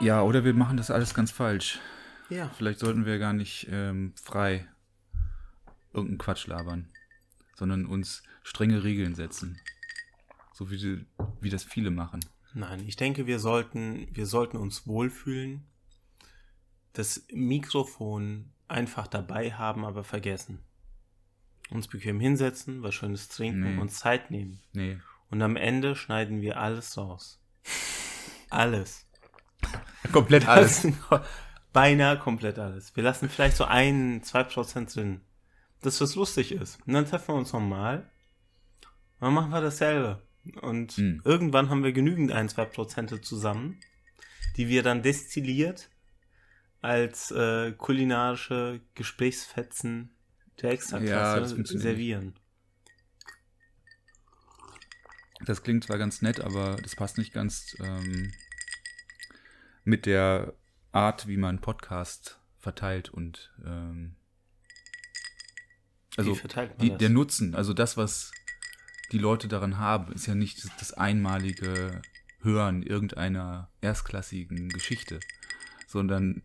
Ja, 0.00 0.22
oder 0.22 0.44
wir 0.44 0.54
machen 0.54 0.76
das 0.76 0.90
alles 0.90 1.14
ganz 1.14 1.30
falsch. 1.30 1.80
Ja. 2.30 2.48
Vielleicht 2.56 2.78
sollten 2.80 3.04
wir 3.04 3.18
gar 3.18 3.32
nicht 3.32 3.68
ähm, 3.70 4.14
frei 4.16 4.66
irgendeinen 5.92 6.18
Quatsch 6.18 6.46
labern, 6.46 6.88
sondern 7.54 7.84
uns 7.86 8.22
strenge 8.42 8.82
Regeln 8.82 9.14
setzen. 9.14 9.60
So 10.54 10.70
wie, 10.70 10.78
die, 10.78 11.06
wie 11.40 11.50
das 11.50 11.64
viele 11.64 11.90
machen. 11.90 12.20
Nein, 12.54 12.84
ich 12.86 12.96
denke, 12.96 13.26
wir 13.26 13.38
sollten, 13.38 14.06
wir 14.12 14.26
sollten 14.26 14.56
uns 14.56 14.86
wohlfühlen 14.86 15.64
das 16.92 17.24
Mikrofon 17.32 18.52
einfach 18.68 19.06
dabei 19.06 19.52
haben, 19.52 19.84
aber 19.84 20.04
vergessen. 20.04 20.58
Uns 21.70 21.88
bequem 21.88 22.20
hinsetzen, 22.20 22.82
was 22.82 22.94
Schönes 22.94 23.28
trinken 23.28 23.76
Nee. 23.76 23.80
und 23.80 23.88
Zeit 23.90 24.30
nehmen. 24.30 24.60
Nee. 24.74 24.98
Und 25.30 25.40
am 25.40 25.56
Ende 25.56 25.96
schneiden 25.96 26.42
wir 26.42 26.58
alles 26.60 26.98
raus. 26.98 27.41
Alles. 28.52 29.06
Komplett 30.12 30.46
Das 30.46 30.82
sind 30.82 30.96
beinahe 31.72 32.18
komplett 32.18 32.58
alles. 32.58 32.94
Wir 32.96 33.02
lassen 33.02 33.28
vielleicht 33.28 33.56
so 33.56 33.64
ein, 33.64 34.22
zwei 34.22 34.44
Prozent 34.44 34.94
drin. 34.94 35.20
Das, 35.80 36.00
was 36.00 36.14
lustig 36.14 36.52
ist. 36.52 36.78
Und 36.86 36.92
dann 36.92 37.06
treffen 37.06 37.28
wir 37.28 37.34
uns 37.38 37.52
nochmal. 37.52 38.10
Und 39.18 39.26
dann 39.26 39.34
machen 39.34 39.50
wir 39.50 39.60
dasselbe. 39.60 40.22
Und 40.60 40.92
Hm. 40.92 41.22
irgendwann 41.24 41.70
haben 41.70 41.82
wir 41.84 41.92
genügend 41.92 42.32
ein, 42.32 42.48
zwei 42.48 42.64
Prozente 42.64 43.20
zusammen, 43.20 43.80
die 44.56 44.68
wir 44.68 44.82
dann 44.82 45.02
destilliert 45.02 45.88
als 46.80 47.30
äh, 47.30 47.72
kulinarische 47.72 48.80
Gesprächsfetzen 48.94 50.14
der 50.60 50.70
Ja, 50.70 50.74
Extraklasse 50.74 51.40
das 51.40 51.52
funktioniert 51.52 51.82
servieren. 51.82 52.34
Das 55.44 55.62
klingt 55.62 55.84
zwar 55.84 55.98
ganz 55.98 56.22
nett, 56.22 56.40
aber 56.40 56.76
das 56.82 56.94
passt 56.94 57.18
nicht 57.18 57.32
ganz 57.32 57.76
ähm, 57.80 58.32
mit 59.84 60.06
der 60.06 60.54
Art, 60.92 61.26
wie 61.26 61.36
man 61.36 61.60
Podcast 61.60 62.40
verteilt 62.58 63.10
und 63.10 63.52
ähm, 63.64 64.16
also 66.16 66.38
die, 66.80 66.90
der 66.90 67.08
Nutzen, 67.08 67.54
also 67.54 67.72
das, 67.72 67.96
was 67.96 68.32
die 69.12 69.18
Leute 69.18 69.48
daran 69.48 69.78
haben, 69.78 70.12
ist 70.12 70.26
ja 70.26 70.34
nicht 70.34 70.62
das, 70.62 70.70
das 70.78 70.92
einmalige 70.92 72.02
Hören 72.40 72.82
irgendeiner 72.82 73.70
erstklassigen 73.80 74.68
Geschichte, 74.68 75.20
sondern 75.86 76.42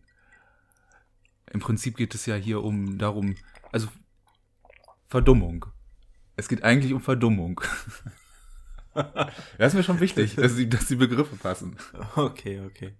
im 1.52 1.60
Prinzip 1.60 1.96
geht 1.96 2.14
es 2.14 2.26
ja 2.26 2.34
hier 2.34 2.62
um 2.62 2.98
darum, 2.98 3.36
also 3.72 3.88
Verdummung. 5.08 5.66
Es 6.36 6.48
geht 6.48 6.62
eigentlich 6.62 6.92
um 6.92 7.00
Verdummung. 7.00 7.60
Das 9.58 9.68
ist 9.68 9.74
mir 9.74 9.84
schon 9.84 10.00
wichtig, 10.00 10.34
dass 10.36 10.56
die, 10.56 10.68
dass 10.68 10.88
die 10.88 10.96
Begriffe 10.96 11.36
passen. 11.36 11.76
Okay, 12.16 12.60
okay. 12.66 12.96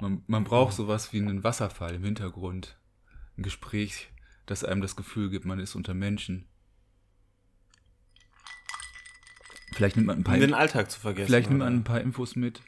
Man, 0.00 0.22
man 0.26 0.44
braucht 0.44 0.74
sowas 0.74 1.12
wie 1.12 1.20
einen 1.20 1.42
Wasserfall 1.42 1.94
im 1.94 2.04
Hintergrund. 2.04 2.78
Ein 3.36 3.42
Gespräch, 3.42 4.08
das 4.46 4.64
einem 4.64 4.80
das 4.80 4.96
Gefühl 4.96 5.30
gibt, 5.30 5.44
man 5.44 5.58
ist 5.58 5.74
unter 5.74 5.94
Menschen. 5.94 6.48
Vielleicht 9.72 9.96
nimmt 9.96 10.06
man 10.08 10.18
ein 10.18 10.24
paar, 10.24 10.34
Um 10.34 10.40
den 10.40 10.54
Alltag 10.54 10.90
zu 10.90 10.98
vergessen. 10.98 11.28
vielleicht 11.28 11.50
nimmt 11.50 11.60
man 11.60 11.74
ein 11.74 11.84
paar 11.84 12.00
Infos 12.00 12.36
mit. 12.36 12.62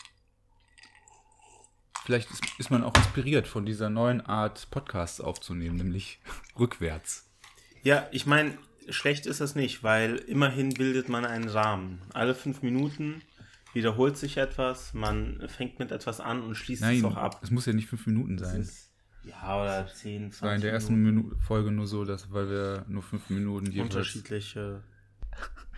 Vielleicht 2.04 2.30
ist, 2.30 2.42
ist 2.59 2.70
man 2.70 2.82
auch 2.82 2.94
inspiriert 2.94 3.47
von 3.47 3.66
dieser 3.66 3.90
neuen 3.90 4.20
Art, 4.20 4.70
Podcasts 4.70 5.20
aufzunehmen, 5.20 5.76
nämlich 5.76 6.20
rückwärts. 6.59 7.28
Ja, 7.82 8.09
ich 8.11 8.26
meine, 8.26 8.56
schlecht 8.88 9.26
ist 9.26 9.40
das 9.40 9.54
nicht, 9.54 9.82
weil 9.82 10.16
immerhin 10.16 10.75
bildet 10.75 11.09
man 11.09 11.25
einen 11.25 11.49
Rahmen. 11.49 12.02
Alle 12.12 12.35
fünf 12.35 12.62
Minuten 12.62 13.23
wiederholt 13.72 14.16
sich 14.16 14.36
etwas, 14.36 14.94
man 14.94 15.42
fängt 15.48 15.78
mit 15.78 15.90
etwas 15.92 16.20
an 16.20 16.42
und 16.42 16.54
schließt 16.54 16.82
es 16.82 16.88
Nein, 16.88 17.04
auch 17.04 17.16
ab. 17.16 17.40
es 17.42 17.50
muss 17.50 17.66
ja 17.66 17.72
nicht 17.72 17.88
fünf 17.88 18.06
Minuten 18.06 18.38
sein. 18.38 18.61
ist, 18.62 18.90
ja, 19.24 19.61
oder 19.62 19.87
10, 19.87 20.33
20 20.33 20.33
Es 20.33 20.42
war 20.42 20.54
in 20.54 20.61
der 20.62 20.72
ersten 20.72 20.94
Minuten 20.94 21.28
Minu 21.28 21.40
Folge 21.42 21.70
nur 21.70 21.87
so, 21.87 22.04
dass, 22.04 22.33
weil 22.33 22.48
wir 22.50 22.85
nur 22.88 23.02
fünf 23.02 23.28
Minuten 23.30 23.70
jeweils 23.70 23.94
unterschiedliche. 23.94 24.83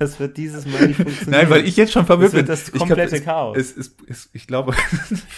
Das 0.00 0.18
wird 0.18 0.36
dieses 0.36 0.66
Mal 0.66 0.88
nicht 0.88 0.96
funktionieren. 0.96 1.30
Nein, 1.42 1.48
weil 1.50 1.64
ich 1.64 1.76
jetzt 1.76 1.92
schon 1.92 2.04
verwirrt 2.06 2.32
Das 2.32 2.34
wird 2.34 2.46
bin. 2.46 2.52
das 2.52 2.66
Ich 2.66 2.72
glaub, 2.72 2.88
komplette 2.88 3.16
es, 3.16 3.24
Chaos. 3.24 3.56
Es, 3.56 3.76
es, 3.76 3.96
es, 4.08 4.30
ich 4.32 4.46
glaube, 4.48 4.74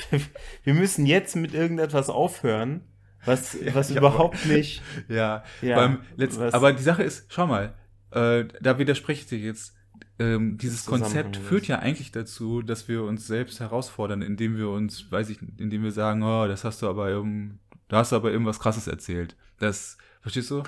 Wir 0.65 0.73
müssen 0.75 1.05
jetzt 1.05 1.37
mit 1.37 1.53
irgendetwas 1.53 2.09
aufhören, 2.09 2.81
was, 3.27 3.59
was 3.75 3.91
ja, 3.91 3.99
überhaupt 3.99 4.47
nicht. 4.47 4.83
ja. 5.09 5.45
Ja, 5.61 5.77
beim 5.77 6.01
letzten, 6.17 6.43
aber 6.43 6.73
die 6.73 6.83
Sache 6.83 7.03
ist, 7.03 7.27
schau 7.29 7.47
mal, 7.47 7.75
äh, 8.11 8.47
da 8.63 8.79
widerspreche 8.79 9.21
ich 9.23 9.27
dir 9.27 9.39
jetzt. 9.39 9.75
Ähm, 10.19 10.59
dieses 10.59 10.85
Konzept 10.87 11.37
ist. 11.37 11.47
führt 11.47 11.69
ja 11.69 11.79
eigentlich 11.79 12.11
dazu, 12.11 12.63
dass 12.63 12.89
wir 12.89 13.05
uns 13.05 13.27
selbst 13.27 13.61
herausfordern, 13.61 14.21
indem 14.23 14.57
wir 14.57 14.69
uns, 14.69 15.11
weiß 15.13 15.29
ich, 15.31 15.39
indem 15.59 15.83
wir 15.85 15.93
sagen, 15.93 16.23
oh, 16.23 16.47
das 16.49 16.65
hast 16.65 16.83
du 16.83 16.89
aber, 16.89 17.09
irgend- 17.09 17.59
da 17.89 17.99
hast 17.99 18.13
du 18.13 18.17
aber 18.17 18.33
irgendwas 18.33 18.59
Krasses 18.59 18.89
erzählt. 18.89 19.37
Das, 19.59 19.97
verstehst 20.21 20.51
du? 20.51 20.63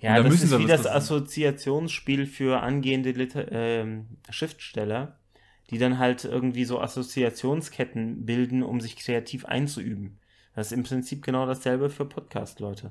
Ja, 0.00 0.16
da 0.16 0.22
das 0.22 0.32
müssen 0.32 0.44
ist 0.46 0.50
wir 0.50 0.58
wie 0.60 0.66
das 0.66 0.86
Assoziationsspiel 0.86 2.26
für 2.26 2.62
angehende 2.62 3.12
Liter 3.12 3.50
ähm, 3.52 4.06
Schriftsteller, 4.30 5.18
die 5.70 5.78
dann 5.78 5.98
halt 5.98 6.24
irgendwie 6.24 6.64
so 6.64 6.80
Assoziationsketten 6.80 8.24
bilden, 8.26 8.62
um 8.62 8.80
sich 8.80 8.96
kreativ 8.96 9.44
einzuüben. 9.44 10.18
Das 10.54 10.68
ist 10.68 10.72
im 10.72 10.82
Prinzip 10.82 11.22
genau 11.24 11.46
dasselbe 11.46 11.90
für 11.90 12.06
Podcast-Leute. 12.06 12.90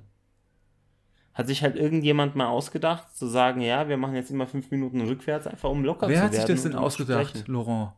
Hat 1.33 1.47
sich 1.47 1.63
halt 1.63 1.75
irgendjemand 1.77 2.35
mal 2.35 2.47
ausgedacht, 2.47 3.15
zu 3.15 3.27
sagen, 3.27 3.61
ja, 3.61 3.87
wir 3.87 3.97
machen 3.97 4.15
jetzt 4.15 4.29
immer 4.31 4.45
fünf 4.47 4.71
Minuten 4.71 4.99
rückwärts, 5.01 5.47
einfach 5.47 5.69
um 5.69 5.83
locker 5.85 6.07
Wer 6.09 6.17
zu 6.17 6.23
hat 6.23 6.31
werden. 6.33 6.45
sich 6.47 6.55
das 6.55 6.63
denn 6.63 6.75
ausgedacht, 6.75 7.29
sprechen. 7.29 7.51
Laurent? 7.53 7.91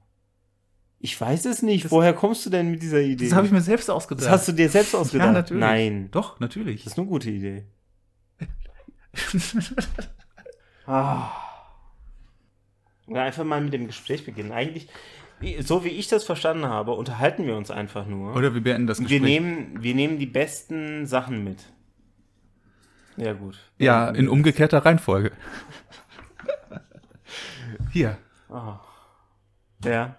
Ich 0.99 1.19
weiß 1.19 1.45
es 1.45 1.63
nicht. 1.63 1.85
Das- 1.85 1.91
Woher 1.91 2.13
kommst 2.13 2.45
du 2.45 2.51
denn 2.51 2.69
mit 2.69 2.83
dieser 2.83 3.01
Idee? 3.01 3.25
Das 3.25 3.33
habe 3.33 3.47
ich 3.47 3.51
mir 3.51 3.61
selbst 3.61 3.89
ausgedacht. 3.89 4.25
Das 4.25 4.31
hast 4.31 4.47
du 4.47 4.51
dir 4.51 4.69
selbst 4.69 4.93
ausgedacht? 4.93 5.27
Ja, 5.27 5.33
natürlich. 5.33 5.59
Nein. 5.61 6.09
Doch, 6.11 6.39
natürlich. 6.39 6.83
Das 6.83 6.93
ist 6.93 6.99
eine 6.99 7.07
gute 7.07 7.31
Idee. 7.31 7.65
Ah. 10.87 11.31
Oder 13.07 13.23
einfach 13.23 13.43
mal 13.43 13.61
mit 13.61 13.73
dem 13.73 13.87
Gespräch 13.87 14.25
beginnen. 14.25 14.51
Eigentlich, 14.51 14.87
so 15.61 15.83
wie 15.83 15.89
ich 15.89 16.07
das 16.07 16.23
verstanden 16.23 16.65
habe, 16.65 16.93
unterhalten 16.93 17.45
wir 17.45 17.55
uns 17.55 17.71
einfach 17.71 18.05
nur. 18.05 18.35
Oder 18.35 18.53
wir 18.53 18.61
beenden 18.61 18.87
das 18.87 18.99
wir, 18.99 19.07
Gespräch. 19.07 19.21
nehmen, 19.21 19.81
wir 19.83 19.95
nehmen 19.95 20.17
die 20.19 20.25
besten 20.25 21.05
Sachen 21.05 21.43
mit. 21.43 21.57
Ja, 23.17 23.33
gut. 23.33 23.59
ja, 23.77 24.09
in 24.09 24.29
umgekehrter 24.29 24.85
Reihenfolge. 24.85 25.31
Hier. 27.91 28.17
Ah. 28.49 28.79
Ja. 29.83 30.17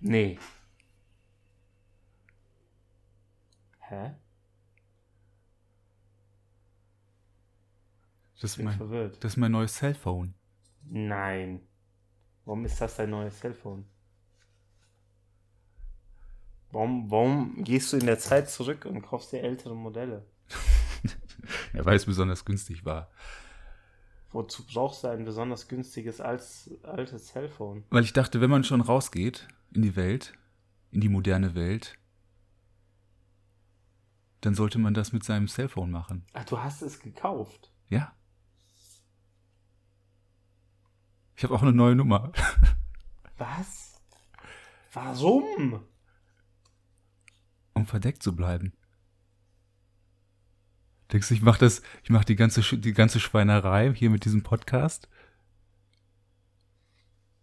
Nee. 0.00 0.38
Hä? 3.80 4.14
Das 8.40 8.50
ist 8.50 8.62
mein, 8.62 8.76
verwirrt. 8.76 9.22
das 9.22 9.32
ist 9.32 9.36
mein 9.36 9.52
neues 9.52 9.74
Cellphone. 9.74 10.34
Nein. 10.84 11.60
Warum 12.44 12.64
ist 12.64 12.80
das 12.80 12.96
dein 12.96 13.10
neues 13.10 13.38
Cellphone? 13.38 13.84
Warum, 16.72 17.10
warum 17.10 17.62
gehst 17.64 17.92
du 17.92 17.98
in 17.98 18.06
der 18.06 18.18
Zeit 18.18 18.50
zurück 18.50 18.86
und 18.86 19.02
kaufst 19.02 19.32
dir 19.32 19.42
ältere 19.42 19.76
Modelle? 19.76 20.26
Ja, 21.72 21.84
weil 21.84 21.96
es 21.96 22.06
besonders 22.06 22.44
günstig 22.44 22.84
war. 22.84 23.10
Wozu 24.30 24.64
brauchst 24.64 25.02
du 25.02 25.08
ein 25.08 25.24
besonders 25.24 25.66
günstiges 25.66 26.20
als, 26.20 26.70
altes 26.84 27.28
Cellphone? 27.28 27.82
Weil 27.90 28.04
ich 28.04 28.12
dachte, 28.12 28.40
wenn 28.40 28.50
man 28.50 28.62
schon 28.62 28.80
rausgeht 28.80 29.48
in 29.72 29.82
die 29.82 29.96
Welt, 29.96 30.34
in 30.92 31.00
die 31.00 31.08
moderne 31.08 31.56
Welt, 31.56 31.98
dann 34.40 34.54
sollte 34.54 34.78
man 34.78 34.94
das 34.94 35.12
mit 35.12 35.24
seinem 35.24 35.48
Cellphone 35.48 35.90
machen. 35.90 36.24
Ach, 36.32 36.44
du 36.44 36.58
hast 36.58 36.82
es 36.82 37.00
gekauft. 37.00 37.72
Ja. 37.88 38.14
Ich 41.34 41.42
habe 41.42 41.54
auch 41.54 41.62
eine 41.62 41.72
neue 41.72 41.96
Nummer. 41.96 42.30
Was? 43.36 44.00
Warum? 44.92 45.82
Um 47.82 47.86
verdeckt 47.86 48.22
zu 48.22 48.34
bleiben. 48.34 48.72
Denkst 51.12 51.28
du, 51.28 51.34
ich 51.34 51.42
mache 51.42 51.60
das, 51.60 51.82
ich 52.02 52.10
mache 52.10 52.24
die 52.24 52.36
ganze, 52.36 52.62
die 52.78 52.94
ganze 52.94 53.20
Schweinerei 53.20 53.92
hier 53.92 54.08
mit 54.08 54.24
diesem 54.24 54.42
Podcast, 54.42 55.08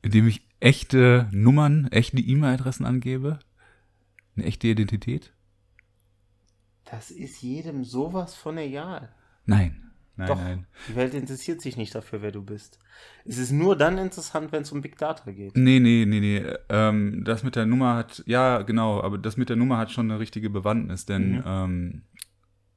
indem 0.01 0.27
ich 0.27 0.47
echte 0.59 1.29
Nummern, 1.31 1.87
echte 1.91 2.17
E-Mail-Adressen 2.17 2.85
angebe, 2.85 3.39
eine 4.35 4.45
echte 4.45 4.67
Identität? 4.67 5.33
Das 6.85 7.11
ist 7.11 7.41
jedem 7.41 7.83
sowas 7.83 8.33
von 8.33 8.57
egal. 8.57 9.13
Nein, 9.45 9.88
nein, 10.19 10.27
Doch. 10.27 10.37
nein. 10.37 10.67
Die 10.87 10.95
Welt 10.95 11.13
interessiert 11.13 11.61
sich 11.61 11.75
nicht 11.77 11.95
dafür, 11.95 12.21
wer 12.21 12.31
du 12.31 12.43
bist. 12.43 12.77
Es 13.25 13.37
ist 13.37 13.51
nur 13.51 13.75
dann 13.75 13.97
interessant, 13.97 14.51
wenn 14.51 14.61
es 14.61 14.71
um 14.71 14.81
Big 14.81 14.97
Data 14.97 15.31
geht. 15.31 15.55
Nee, 15.57 15.79
nee, 15.79 16.05
nee, 16.07 16.19
nee. 16.19 16.43
Ähm, 16.69 17.23
das 17.23 17.43
mit 17.43 17.55
der 17.55 17.65
Nummer 17.65 17.95
hat, 17.95 18.23
ja, 18.27 18.61
genau, 18.61 19.01
aber 19.01 19.17
das 19.17 19.37
mit 19.37 19.49
der 19.49 19.55
Nummer 19.55 19.77
hat 19.77 19.91
schon 19.91 20.11
eine 20.11 20.19
richtige 20.19 20.49
Bewandtnis, 20.49 21.05
denn 21.05 21.31
Mhm. 21.37 21.43
ähm, 21.45 22.01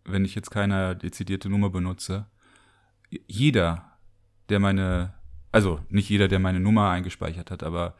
wenn 0.04 0.24
ich 0.24 0.34
jetzt 0.34 0.50
keine 0.50 0.96
dezidierte 0.96 1.48
Nummer 1.48 1.70
benutze, 1.70 2.26
jeder, 3.26 3.98
der 4.48 4.58
meine, 4.58 5.14
also 5.52 5.80
nicht 5.88 6.08
jeder, 6.08 6.28
der 6.28 6.38
meine 6.38 6.60
Nummer 6.60 6.90
eingespeichert 6.90 7.50
hat, 7.50 7.62
aber 7.62 7.96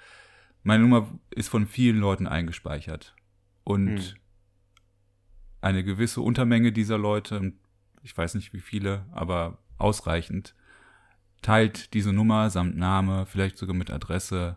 meine 0.62 0.82
Nummer 0.82 1.08
ist 1.30 1.48
von 1.48 1.66
vielen 1.66 1.98
Leuten 1.98 2.26
eingespeichert. 2.26 3.14
Und 3.64 3.98
Hm. 3.98 4.14
eine 5.60 5.84
gewisse 5.84 6.20
Untermenge 6.20 6.72
dieser 6.72 6.98
Leute, 6.98 7.38
und 7.38 7.54
ich 8.02 8.16
weiß 8.16 8.34
nicht 8.34 8.52
wie 8.52 8.60
viele, 8.60 9.06
aber 9.12 9.58
ausreichend, 9.78 10.54
teilt 11.40 11.92
diese 11.94 12.12
Nummer 12.12 12.50
samt 12.50 12.76
Name, 12.76 13.26
vielleicht 13.26 13.58
sogar 13.58 13.74
mit 13.74 13.90
Adresse, 13.90 14.56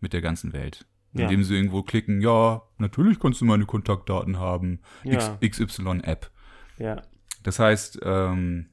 mit 0.00 0.12
der 0.12 0.20
ganzen 0.20 0.52
Welt. 0.52 0.86
Ja. 1.14 1.22
Indem 1.24 1.42
sie 1.42 1.56
irgendwo 1.56 1.82
klicken, 1.82 2.20
ja, 2.20 2.62
natürlich 2.76 3.18
kannst 3.18 3.40
du 3.40 3.46
meine 3.46 3.64
Kontaktdaten 3.64 4.38
haben. 4.38 4.80
Ja. 5.04 5.38
XY-App. 5.40 6.30
Ja. 6.76 7.02
Das 7.42 7.58
heißt, 7.58 8.00
ähm, 8.02 8.68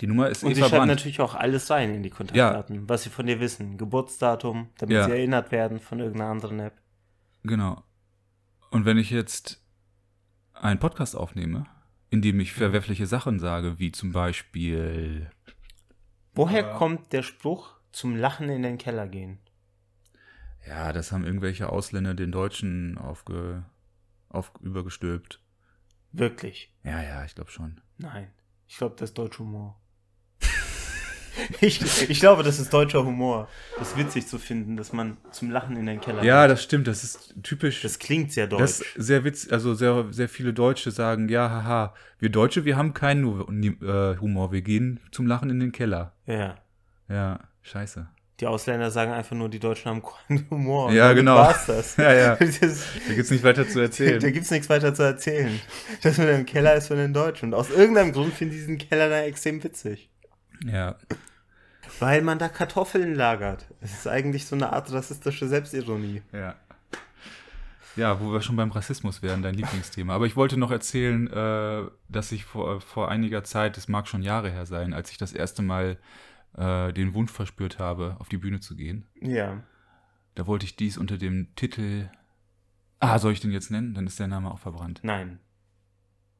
die 0.00 0.06
Nummer 0.06 0.28
ist 0.28 0.44
Und 0.44 0.50
eh 0.50 0.54
sie 0.54 0.60
verbrannt. 0.60 0.88
natürlich 0.88 1.20
auch 1.20 1.34
alles 1.34 1.70
rein 1.70 1.94
in 1.94 2.02
die 2.02 2.10
Kontaktdaten, 2.10 2.88
was 2.88 3.02
sie 3.04 3.10
von 3.10 3.26
dir 3.26 3.40
wissen. 3.40 3.78
Geburtsdatum, 3.78 4.68
damit 4.78 4.94
Ja. 4.94 5.04
sie 5.06 5.12
erinnert 5.12 5.50
werden 5.50 5.80
von 5.80 5.98
irgendeiner 6.00 6.30
anderen 6.30 6.60
App. 6.60 6.74
Genau. 7.44 7.82
Und 8.70 8.84
wenn 8.84 8.98
ich 8.98 9.10
jetzt 9.10 9.64
einen 10.52 10.78
Podcast 10.78 11.16
aufnehme, 11.16 11.64
in 12.10 12.22
dem 12.22 12.40
ich 12.40 12.52
verwerfliche 12.52 13.06
Sachen 13.06 13.38
sage, 13.38 13.78
wie 13.78 13.92
zum 13.92 14.12
Beispiel, 14.12 15.30
Woher 16.34 16.62
Ja. 16.62 16.76
kommt 16.78 17.12
der 17.12 17.22
Spruch 17.22 17.74
zum 17.92 18.14
Lachen 18.16 18.48
in 18.48 18.62
den 18.62 18.78
Keller 18.78 19.08
gehen? 19.08 19.38
ja, 20.66 20.92
das 20.92 21.12
haben 21.12 21.24
irgendwelche 21.24 21.70
Ausländer 21.70 22.12
den 22.14 22.30
Deutschen 22.30 22.98
aufge, 22.98 23.64
auf, 24.28 24.52
übergestülpt. 24.60 25.40
Wirklich? 26.12 26.70
Ja, 26.84 27.02
ja, 27.02 27.24
ich 27.24 27.34
glaube 27.34 27.50
schon. 27.50 27.80
Nein. 27.96 28.30
Ich 28.66 28.76
glaube, 28.76 28.96
das 28.98 29.10
ist 29.10 29.18
deutscher 29.18 29.44
Humor. 29.44 29.80
ich, 31.60 32.10
ich 32.10 32.20
glaube, 32.20 32.42
das 32.42 32.58
ist 32.58 32.72
deutscher 32.72 33.04
Humor. 33.04 33.48
Das 33.78 33.90
ist 33.90 33.96
witzig 33.96 34.26
zu 34.26 34.38
finden, 34.38 34.76
dass 34.76 34.92
man 34.92 35.16
zum 35.30 35.50
Lachen 35.50 35.76
in 35.76 35.86
den 35.86 36.00
Keller 36.00 36.22
Ja, 36.22 36.46
das 36.46 36.62
stimmt, 36.62 36.86
das 36.86 37.04
ist 37.04 37.34
typisch. 37.42 37.82
Das 37.82 37.98
klingt 37.98 38.32
sehr 38.32 38.46
deutsch. 38.46 38.60
Das 38.60 38.80
ist 38.80 38.94
sehr 38.96 39.24
witzig, 39.24 39.52
also 39.52 39.74
sehr, 39.74 40.06
sehr 40.10 40.28
viele 40.28 40.52
Deutsche 40.52 40.90
sagen, 40.90 41.28
ja, 41.28 41.48
haha, 41.48 41.94
wir 42.18 42.30
Deutsche, 42.30 42.64
wir 42.64 42.76
haben 42.76 42.94
keinen 42.94 43.24
äh, 43.82 44.16
Humor, 44.20 44.52
wir 44.52 44.62
gehen 44.62 45.00
zum 45.12 45.26
Lachen 45.26 45.50
in 45.50 45.60
den 45.60 45.72
Keller. 45.72 46.12
ja. 46.26 46.56
Ja, 47.10 47.40
scheiße. 47.62 48.06
Die 48.40 48.46
Ausländer 48.46 48.90
sagen 48.92 49.10
einfach 49.10 49.34
nur, 49.34 49.48
die 49.48 49.58
Deutschen 49.58 49.90
haben 49.90 50.02
keinen 50.02 50.48
Humor. 50.50 50.92
Ja, 50.92 51.12
genau. 51.12 51.36
War's 51.36 51.66
das. 51.66 51.96
Ja, 51.96 52.12
ja. 52.12 52.36
Das, 52.60 52.84
Da 53.08 53.14
gibt's 53.14 53.30
nicht 53.30 53.42
weiter 53.42 53.66
zu 53.66 53.78
da 53.78 53.84
erzählen. 53.84 54.32
gibt's 54.32 54.50
nichts 54.50 54.68
weiter 54.68 54.94
zu 54.94 55.02
erzählen. 55.02 55.60
Das 56.02 56.18
mit 56.18 56.28
dem 56.28 56.46
Keller 56.46 56.74
ist 56.76 56.86
von 56.86 56.98
den 56.98 57.12
Deutschen. 57.12 57.46
Und 57.48 57.54
aus 57.54 57.70
irgendeinem 57.70 58.12
Grund 58.12 58.32
finde 58.34 58.54
ich 58.54 58.60
diesen 58.60 58.78
Keller 58.78 59.08
da 59.08 59.22
extrem 59.22 59.62
witzig. 59.64 60.08
Ja. 60.64 60.96
Weil 61.98 62.22
man 62.22 62.38
da 62.38 62.48
Kartoffeln 62.48 63.14
lagert. 63.14 63.66
Es 63.80 63.92
ist 63.92 64.06
eigentlich 64.06 64.46
so 64.46 64.54
eine 64.54 64.72
Art 64.72 64.92
rassistische 64.92 65.48
Selbstironie. 65.48 66.22
Ja. 66.32 66.54
Ja, 67.96 68.20
wo 68.20 68.32
wir 68.32 68.42
schon 68.42 68.54
beim 68.54 68.70
Rassismus 68.70 69.22
wären, 69.22 69.42
dein 69.42 69.54
Lieblingsthema. 69.54 70.14
Aber 70.14 70.26
ich 70.26 70.36
wollte 70.36 70.56
noch 70.56 70.70
erzählen, 70.70 71.26
äh, 71.26 71.90
dass 72.08 72.30
ich 72.30 72.44
vor, 72.44 72.80
vor 72.80 73.10
einiger 73.10 73.42
Zeit, 73.42 73.76
das 73.76 73.88
mag 73.88 74.06
schon 74.06 74.22
Jahre 74.22 74.50
her 74.50 74.66
sein, 74.66 74.92
als 74.94 75.10
ich 75.10 75.18
das 75.18 75.32
erste 75.32 75.62
Mal 75.62 75.98
äh, 76.56 76.92
den 76.92 77.14
Wunsch 77.14 77.32
verspürt 77.32 77.80
habe, 77.80 78.16
auf 78.20 78.28
die 78.28 78.38
Bühne 78.38 78.60
zu 78.60 78.76
gehen. 78.76 79.06
Ja. 79.20 79.64
Da 80.36 80.46
wollte 80.46 80.64
ich 80.66 80.76
dies 80.76 80.96
unter 80.96 81.18
dem 81.18 81.54
Titel. 81.56 82.08
Ah, 83.00 83.18
soll 83.18 83.32
ich 83.32 83.40
den 83.40 83.50
jetzt 83.50 83.72
nennen? 83.72 83.94
Dann 83.94 84.06
ist 84.06 84.20
der 84.20 84.28
Name 84.28 84.52
auch 84.52 84.60
verbrannt. 84.60 85.00
Nein. 85.02 85.40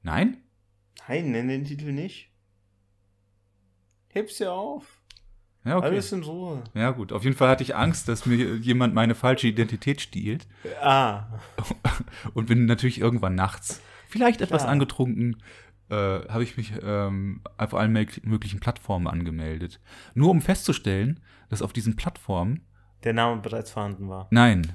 Nein? 0.02 0.36
Nein, 1.08 1.32
nenn 1.32 1.48
den 1.48 1.64
Titel 1.64 1.92
nicht. 1.92 2.30
Heb's 4.18 4.36
dir 4.38 4.52
auf. 4.52 4.84
Ja, 5.64 5.76
okay. 5.78 5.86
Alles 5.86 6.12
in 6.12 6.22
Ruhe. 6.22 6.62
Ja, 6.74 6.90
gut. 6.92 7.12
Auf 7.12 7.24
jeden 7.24 7.36
Fall 7.36 7.48
hatte 7.48 7.62
ich 7.62 7.76
Angst, 7.76 8.08
dass 8.08 8.26
mir 8.26 8.56
jemand 8.56 8.94
meine 8.94 9.14
falsche 9.14 9.48
Identität 9.48 10.00
stiehlt. 10.00 10.46
Ah. 10.82 11.24
Und 12.34 12.46
bin 12.46 12.66
natürlich 12.66 13.00
irgendwann 13.00 13.34
nachts, 13.34 13.80
vielleicht 14.08 14.40
etwas 14.40 14.62
Klar. 14.62 14.72
angetrunken, 14.72 15.36
äh, 15.90 15.94
habe 15.94 16.42
ich 16.42 16.56
mich 16.56 16.72
ähm, 16.82 17.42
auf 17.58 17.74
allen 17.74 17.94
mög- 17.96 18.26
möglichen 18.26 18.60
Plattformen 18.60 19.06
angemeldet. 19.08 19.80
Nur 20.14 20.30
um 20.30 20.40
festzustellen, 20.40 21.20
dass 21.48 21.62
auf 21.62 21.72
diesen 21.72 21.96
Plattformen, 21.96 22.64
Der 23.04 23.12
Name 23.12 23.40
bereits 23.40 23.70
vorhanden 23.70 24.08
war. 24.08 24.26
nein, 24.30 24.74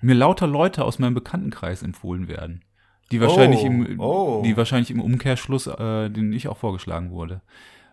mir 0.00 0.14
lauter 0.14 0.46
Leute 0.46 0.84
aus 0.84 0.98
meinem 0.98 1.14
Bekanntenkreis 1.14 1.82
empfohlen 1.82 2.28
werden. 2.28 2.62
Die 3.10 3.20
wahrscheinlich, 3.20 3.60
Oh, 3.62 3.66
im, 3.66 4.00
oh. 4.00 4.42
die 4.44 4.56
wahrscheinlich 4.56 4.90
im 4.90 5.00
Umkehrschluss, 5.00 5.66
äh, 5.66 6.10
den 6.10 6.32
ich 6.32 6.48
auch 6.48 6.56
vorgeschlagen 6.58 7.10
wurde. 7.10 7.40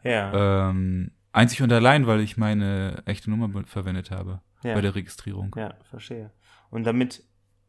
Ja. 0.04 0.70
Ähm, 0.70 1.12
einzig 1.32 1.62
und 1.62 1.72
allein, 1.72 2.08
weil 2.08 2.22
ich 2.22 2.38
meine 2.38 3.04
echte 3.06 3.30
Nummer 3.30 3.64
verwendet 3.66 4.12
habe 4.12 4.42
ja. 4.64 4.74
bei 4.74 4.82
der 4.82 4.96
Registrierung. 4.96 5.54
ja, 5.58 5.76
verstehe. 5.90 6.32
Und 6.70 6.86
damit 6.86 7.24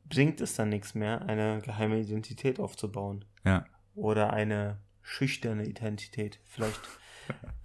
bringt 0.08 0.40
es 0.40 0.54
dann 0.54 0.68
nichts 0.68 0.94
mehr, 0.94 1.22
eine 1.22 1.60
geheime 1.62 1.98
Identität 2.00 2.60
aufzubauen. 2.60 3.24
Ja. 3.44 3.64
Oder 3.94 4.32
eine 4.32 4.78
schüchterne 5.02 5.66
Identität. 5.66 6.40
Vielleicht, 6.44 6.80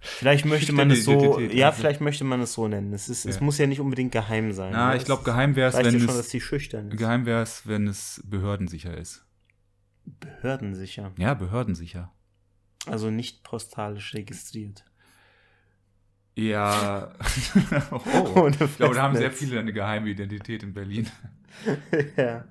vielleicht 0.00 0.44
möchte 0.44 0.72
man 0.72 0.90
es 0.90 1.04
so, 1.04 1.12
Identität, 1.12 1.54
ja, 1.54 1.68
also. 1.68 1.80
vielleicht 1.80 2.00
möchte 2.00 2.24
man 2.24 2.40
es 2.40 2.52
so 2.52 2.68
nennen. 2.68 2.92
Es, 2.92 3.08
ist, 3.08 3.24
es 3.24 3.36
Ja. 3.36 3.42
muss 3.42 3.58
ja 3.58 3.66
nicht 3.66 3.80
unbedingt 3.80 4.12
geheim 4.12 4.52
sein. 4.52 4.72
Na, 4.72 4.90
ne? 4.90 4.96
ich 4.96 5.04
glaube, 5.04 5.20
Es 5.20 5.24
geheim 5.24 5.56
wäre 5.56 5.68
es, 5.70 5.76
wenn 5.76 5.98
schon, 5.98 6.06
dass 6.06 6.16
es 6.16 6.28
die 6.28 6.40
schüchtern 6.40 6.90
ist. 6.90 6.98
geheim 6.98 7.26
wäre 7.26 7.42
es, 7.42 7.66
wenn 7.66 7.86
es 7.86 8.22
behördensicher 8.26 8.96
ist. 8.96 9.24
Behördensicher. 10.04 11.12
Ja, 11.18 11.34
behördensicher. 11.34 12.12
Also 12.90 13.10
nicht 13.10 13.42
postalisch 13.42 14.14
registriert. 14.14 14.84
Ja. 16.36 17.12
oh, 17.90 18.48
ich 18.48 18.76
glaube, 18.76 18.94
da 18.94 19.02
haben 19.02 19.16
sehr 19.16 19.32
viele 19.32 19.58
eine 19.58 19.72
geheime 19.72 20.08
Identität 20.08 20.62
in 20.62 20.72
Berlin. 20.72 21.08
ja. 22.16 22.44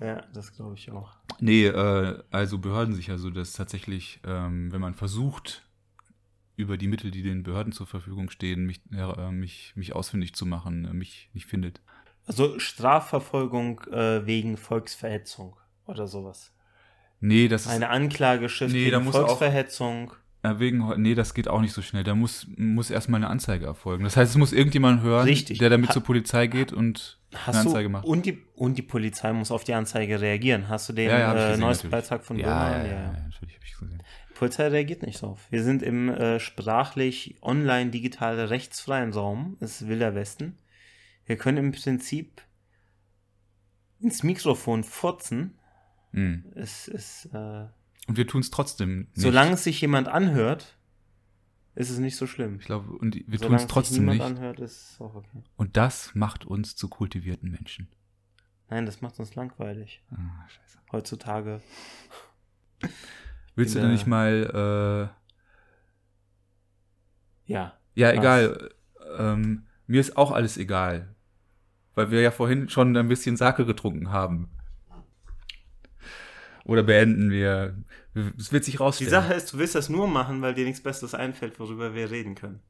Ja, 0.00 0.22
das 0.32 0.52
glaube 0.52 0.74
ich 0.74 0.90
auch. 0.90 1.16
Nee, 1.40 1.66
äh, 1.66 2.22
also 2.30 2.58
behördensicher, 2.58 3.18
so 3.18 3.30
dass 3.30 3.52
tatsächlich, 3.52 4.20
ähm, 4.24 4.70
wenn 4.70 4.80
man 4.80 4.94
versucht, 4.94 5.64
über 6.56 6.76
die 6.76 6.88
Mittel, 6.88 7.10
die 7.10 7.22
den 7.22 7.42
Behörden 7.42 7.72
zur 7.72 7.86
Verfügung 7.86 8.30
stehen, 8.30 8.66
mich, 8.66 8.82
äh, 8.92 9.30
mich, 9.30 9.72
mich 9.74 9.94
ausfindig 9.94 10.34
zu 10.34 10.44
machen, 10.44 10.84
äh, 10.84 10.92
mich 10.92 11.30
nicht 11.32 11.46
findet. 11.46 11.80
Also 12.26 12.58
Strafverfolgung 12.58 13.80
äh, 13.90 14.26
wegen 14.26 14.56
Volksverhetzung 14.56 15.56
oder 15.86 16.06
sowas. 16.06 16.52
Nee, 17.20 17.48
das 17.48 17.66
ist, 17.66 17.72
Eine 17.72 17.88
Anklageschrift 17.90 18.72
Nee, 18.72 18.86
wegen 18.92 19.08
auch- 19.08 19.12
Volksverhetzung. 19.12 20.12
äh, 20.42 20.58
wegen, 20.58 20.88
nee, 21.02 21.14
das 21.16 21.34
geht 21.34 21.48
auch 21.48 21.60
nicht 21.60 21.72
so 21.72 21.82
schnell. 21.82 22.04
Da 22.04 22.14
muss, 22.14 22.46
muss 22.56 22.90
erstmal 22.90 23.18
eine 23.18 23.28
Anzeige 23.28 23.66
erfolgen. 23.66 24.04
Das 24.04 24.16
heißt, 24.16 24.30
es 24.30 24.36
muss 24.36 24.52
irgendjemand 24.52 25.02
hören, 25.02 25.24
Richtig. 25.24 25.58
der 25.58 25.68
damit 25.70 25.88
Ha- 25.90 25.92
zur 25.94 26.04
Polizei 26.04 26.46
geht 26.46 26.72
und 26.72 27.18
eine 27.44 27.52
du, 27.54 27.58
Anzeige 27.68 27.88
macht. 27.88 28.04
und, 28.04 28.24
die, 28.24 28.38
und 28.54 28.78
die 28.78 28.82
Polizei 28.82 29.32
muss 29.32 29.50
auf 29.50 29.64
die 29.64 29.74
Anzeige 29.74 30.20
reagieren. 30.20 30.68
Hast 30.68 30.88
du 30.88 30.92
den 30.92 31.08
Ja, 31.10 31.18
ja, 31.18 31.32
äh, 31.32 31.48
gesehen, 31.48 31.60
neuesten. 31.60 31.90
Beitrag 31.90 32.24
von 32.24 32.38
ja, 32.38 32.46
ja, 32.46 32.54
Böhmermann? 32.78 32.86
ja, 32.86 32.92
ja, 32.92 33.12
natürlich 33.24 33.54
habe 33.56 33.64
ich 33.66 33.72
gesehen. 33.78 34.02
Die 34.30 34.34
Polizei 34.34 34.68
reagiert 34.68 35.02
nicht 35.02 35.20
drauf. 35.20 35.40
Wir 35.50 35.64
sind 35.64 35.82
im 35.82 36.08
äh, 36.10 36.38
sprachlich 36.38 37.34
online 37.42 37.90
digital 37.90 38.38
rechtsfreien 38.38 39.12
Raum. 39.12 39.56
Es 39.60 39.80
ist 39.82 39.88
Wilder 39.88 40.14
Westen. 40.14 40.56
Wir 41.26 41.36
können 41.36 41.58
im 41.58 41.72
Prinzip 41.72 42.40
ins 44.00 44.22
Mikrofon 44.22 44.84
furzen. 44.84 45.57
Mhm. 46.12 46.44
Es 46.54 46.88
ist, 46.88 47.26
äh, 47.32 47.66
Und 48.06 48.16
wir 48.16 48.26
tun 48.26 48.40
es 48.40 48.50
trotzdem 48.50 49.00
nicht. 49.00 49.10
solange 49.14 49.52
es 49.52 49.64
sich 49.64 49.80
jemand 49.80 50.08
anhört, 50.08 50.76
ist 51.74 51.90
es 51.90 51.98
nicht 51.98 52.16
so 52.16 52.26
schlimm. 52.26 52.56
Ich 52.58 52.66
glaube, 52.66 52.90
und 52.92 53.14
wir 53.14 53.22
tun 53.24 53.38
Solange 53.38 53.56
es 53.56 53.62
sich 53.62 53.70
trotzdem 53.70 54.04
nicht. 54.06 54.20
anhört, 54.22 54.58
ist 54.60 54.92
es 54.94 55.00
auch 55.00 55.14
okay. 55.14 55.42
Und 55.56 55.76
das 55.76 56.14
macht 56.14 56.44
uns 56.44 56.74
zu 56.76 56.88
kultivierten 56.88 57.50
Menschen. 57.50 57.88
Nein, 58.70 58.84
das 58.86 59.00
macht 59.00 59.18
uns 59.18 59.34
langweilig. 59.34 60.02
Ah, 60.10 60.48
scheiße. 60.48 60.78
Heutzutage. 60.92 61.60
Willst 63.54 63.74
du 63.74 63.80
denn 63.80 63.92
nicht 63.92 64.06
mal, 64.06 65.10
Ja. 67.46 67.64
äh, 67.64 68.00
ja, 68.00 68.08
Was? 68.08 68.18
egal. 68.18 68.70
Ähm, 69.18 69.66
mir 69.86 70.00
ist 70.00 70.16
auch 70.16 70.32
alles 70.32 70.56
egal. 70.58 71.14
Weil 71.94 72.10
wir 72.10 72.20
ja 72.20 72.30
vorhin 72.30 72.68
schon 72.68 72.96
ein 72.96 73.08
bisschen 73.08 73.36
Sake 73.36 73.64
getrunken 73.66 74.10
haben. 74.10 74.50
Oder 76.68 76.82
beenden 76.84 77.30
wir. 77.32 77.76
Es 78.38 78.52
wird 78.52 78.64
sich 78.64 78.74
Die 78.74 78.78
rausstellen. 78.78 79.10
Sache 79.10 79.34
ist, 79.34 79.52
du 79.52 79.58
willst 79.58 79.74
das 79.74 79.88
nur 79.88 80.06
machen, 80.06 80.42
weil 80.42 80.54
dir 80.54 80.64
nichts 80.64 80.82
Besseres 80.82 81.14
einfällt, 81.14 81.58
worüber 81.58 81.94
wir 81.94 82.10
reden 82.10 82.34
können. 82.36 82.60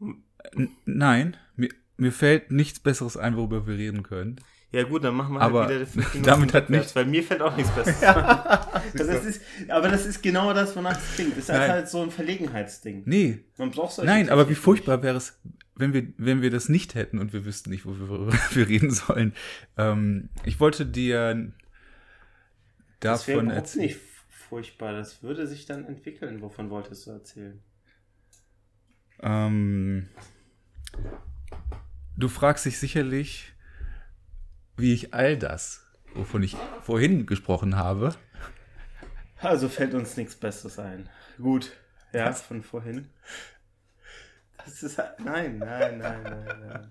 N 0.00 0.68
nein, 0.84 1.36
mir, 1.56 1.68
mir 1.96 2.12
fällt 2.12 2.50
nichts 2.50 2.80
Besseres 2.80 3.16
ein, 3.16 3.36
worüber 3.36 3.66
wir 3.66 3.76
reden 3.78 4.02
können. 4.02 4.36
Ja 4.72 4.82
gut, 4.84 5.04
dann 5.04 5.14
machen 5.14 5.34
wir 5.34 5.40
Aber 5.40 5.66
halt 5.66 5.70
wieder 5.76 5.86
fünf 5.86 6.14
Minuten 6.14 6.22
damit 6.30 6.54
hat 6.54 6.64
rückwärts, 6.64 6.86
nicht- 6.88 6.96
Weil 6.96 7.06
mir 7.06 7.22
fällt 7.22 7.42
auch 7.42 7.56
nichts 7.56 7.70
Besseres 7.72 8.02
ein. 8.02 8.58
das 8.94 9.24
ist, 9.24 9.40
aber 9.68 9.88
das 9.88 10.06
ist 10.06 10.22
genau 10.22 10.52
das, 10.52 10.74
wonach 10.76 10.98
es 10.98 11.14
klingt. 11.14 11.32
Das 11.32 11.38
ist 11.44 11.48
Nein. 11.48 11.70
halt 11.70 11.88
so 11.88 12.02
ein 12.02 12.10
Verlegenheitsding. 12.10 13.02
Nee, 13.06 13.44
Man 13.58 13.70
braucht 13.70 13.92
solche 13.94 14.10
Nein, 14.10 14.28
aber 14.30 14.48
wie 14.48 14.54
furchtbar 14.54 15.02
wäre 15.02 15.16
es, 15.16 15.38
wenn 15.76 15.92
wir, 15.92 16.06
wenn 16.18 16.42
wir 16.42 16.50
das 16.50 16.68
nicht 16.68 16.94
hätten 16.94 17.18
und 17.18 17.32
wir 17.32 17.44
wüssten 17.44 17.70
nicht, 17.70 17.84
worüber 17.86 18.32
wir 18.52 18.68
reden 18.68 18.90
sollen. 18.90 19.34
Ähm, 19.78 20.28
ich 20.44 20.58
wollte 20.60 20.84
dir 20.86 21.52
Das 23.02 23.26
davon 23.26 23.50
überhaupt 23.50 23.74
erzählen. 23.74 23.86
nicht 23.86 24.00
furchtbar. 24.28 24.92
Das 24.92 25.22
würde 25.22 25.46
sich 25.46 25.66
dann 25.66 25.84
entwickeln. 25.86 26.40
Wovon 26.42 26.70
wolltest 26.70 27.06
du 27.06 27.10
erzählen? 27.12 27.62
Ähm, 29.20 30.08
du 32.16 32.28
fragst 32.28 32.64
dich 32.64 32.78
sicherlich, 32.78 33.52
wie 34.76 34.92
ich 34.94 35.14
all 35.14 35.36
das, 35.36 35.86
wovon 36.14 36.42
ich 36.42 36.56
vorhin 36.82 37.26
gesprochen 37.26 37.76
habe, 37.76 38.14
Also 39.40 39.68
fällt 39.68 39.94
uns 39.94 40.16
nichts 40.16 40.36
Besseres 40.36 40.78
ein. 40.78 41.08
Gut. 41.38 41.72
Ja, 42.12 42.26
Was? 42.26 42.42
von 42.42 42.62
vorhin. 42.62 43.08
Das 44.64 44.82
ist 44.82 44.98
halt, 44.98 45.20
nein, 45.20 45.58
nein, 45.58 45.98
nein, 45.98 46.22
nein, 46.22 46.60
nein. 46.68 46.90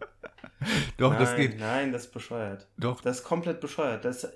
Doch, 0.98 1.12
nein, 1.12 1.20
das 1.20 1.36
geht. 1.36 1.60
Nein, 1.60 1.92
das 1.92 2.06
ist 2.06 2.14
bescheuert. 2.14 2.68
Doch. 2.78 3.02
Das 3.02 3.18
ist 3.20 3.24
komplett 3.24 3.62
bescheuert. 3.62 4.06
Das 4.06 4.28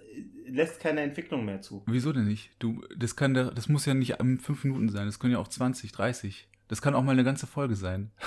lässt 0.48 0.80
keine 0.80 1.02
Entwicklung 1.02 1.46
mehr 1.46 1.62
zu. 1.62 1.84
Wieso 1.88 2.12
denn 2.14 2.26
nicht? 2.26 2.52
Du, 2.60 2.84
das 2.98 3.16
kann, 3.16 3.34
da- 3.34 3.52
das 3.52 3.70
muss 3.70 3.86
ja 3.86 3.94
nicht 3.94 4.20
um 4.20 4.40
fünf 4.40 4.64
Minuten 4.64 4.90
sein. 4.90 5.06
Das 5.06 5.20
können 5.20 5.34
ja 5.34 5.40
auch 5.40 5.48
20, 5.48 5.92
30. 5.92 6.48
Das 6.68 6.82
kann 6.82 6.96
auch 6.96 7.04
mal 7.04 7.12
eine 7.12 7.24
ganze 7.24 7.46
Folge 7.48 7.76
sein. 7.76 8.12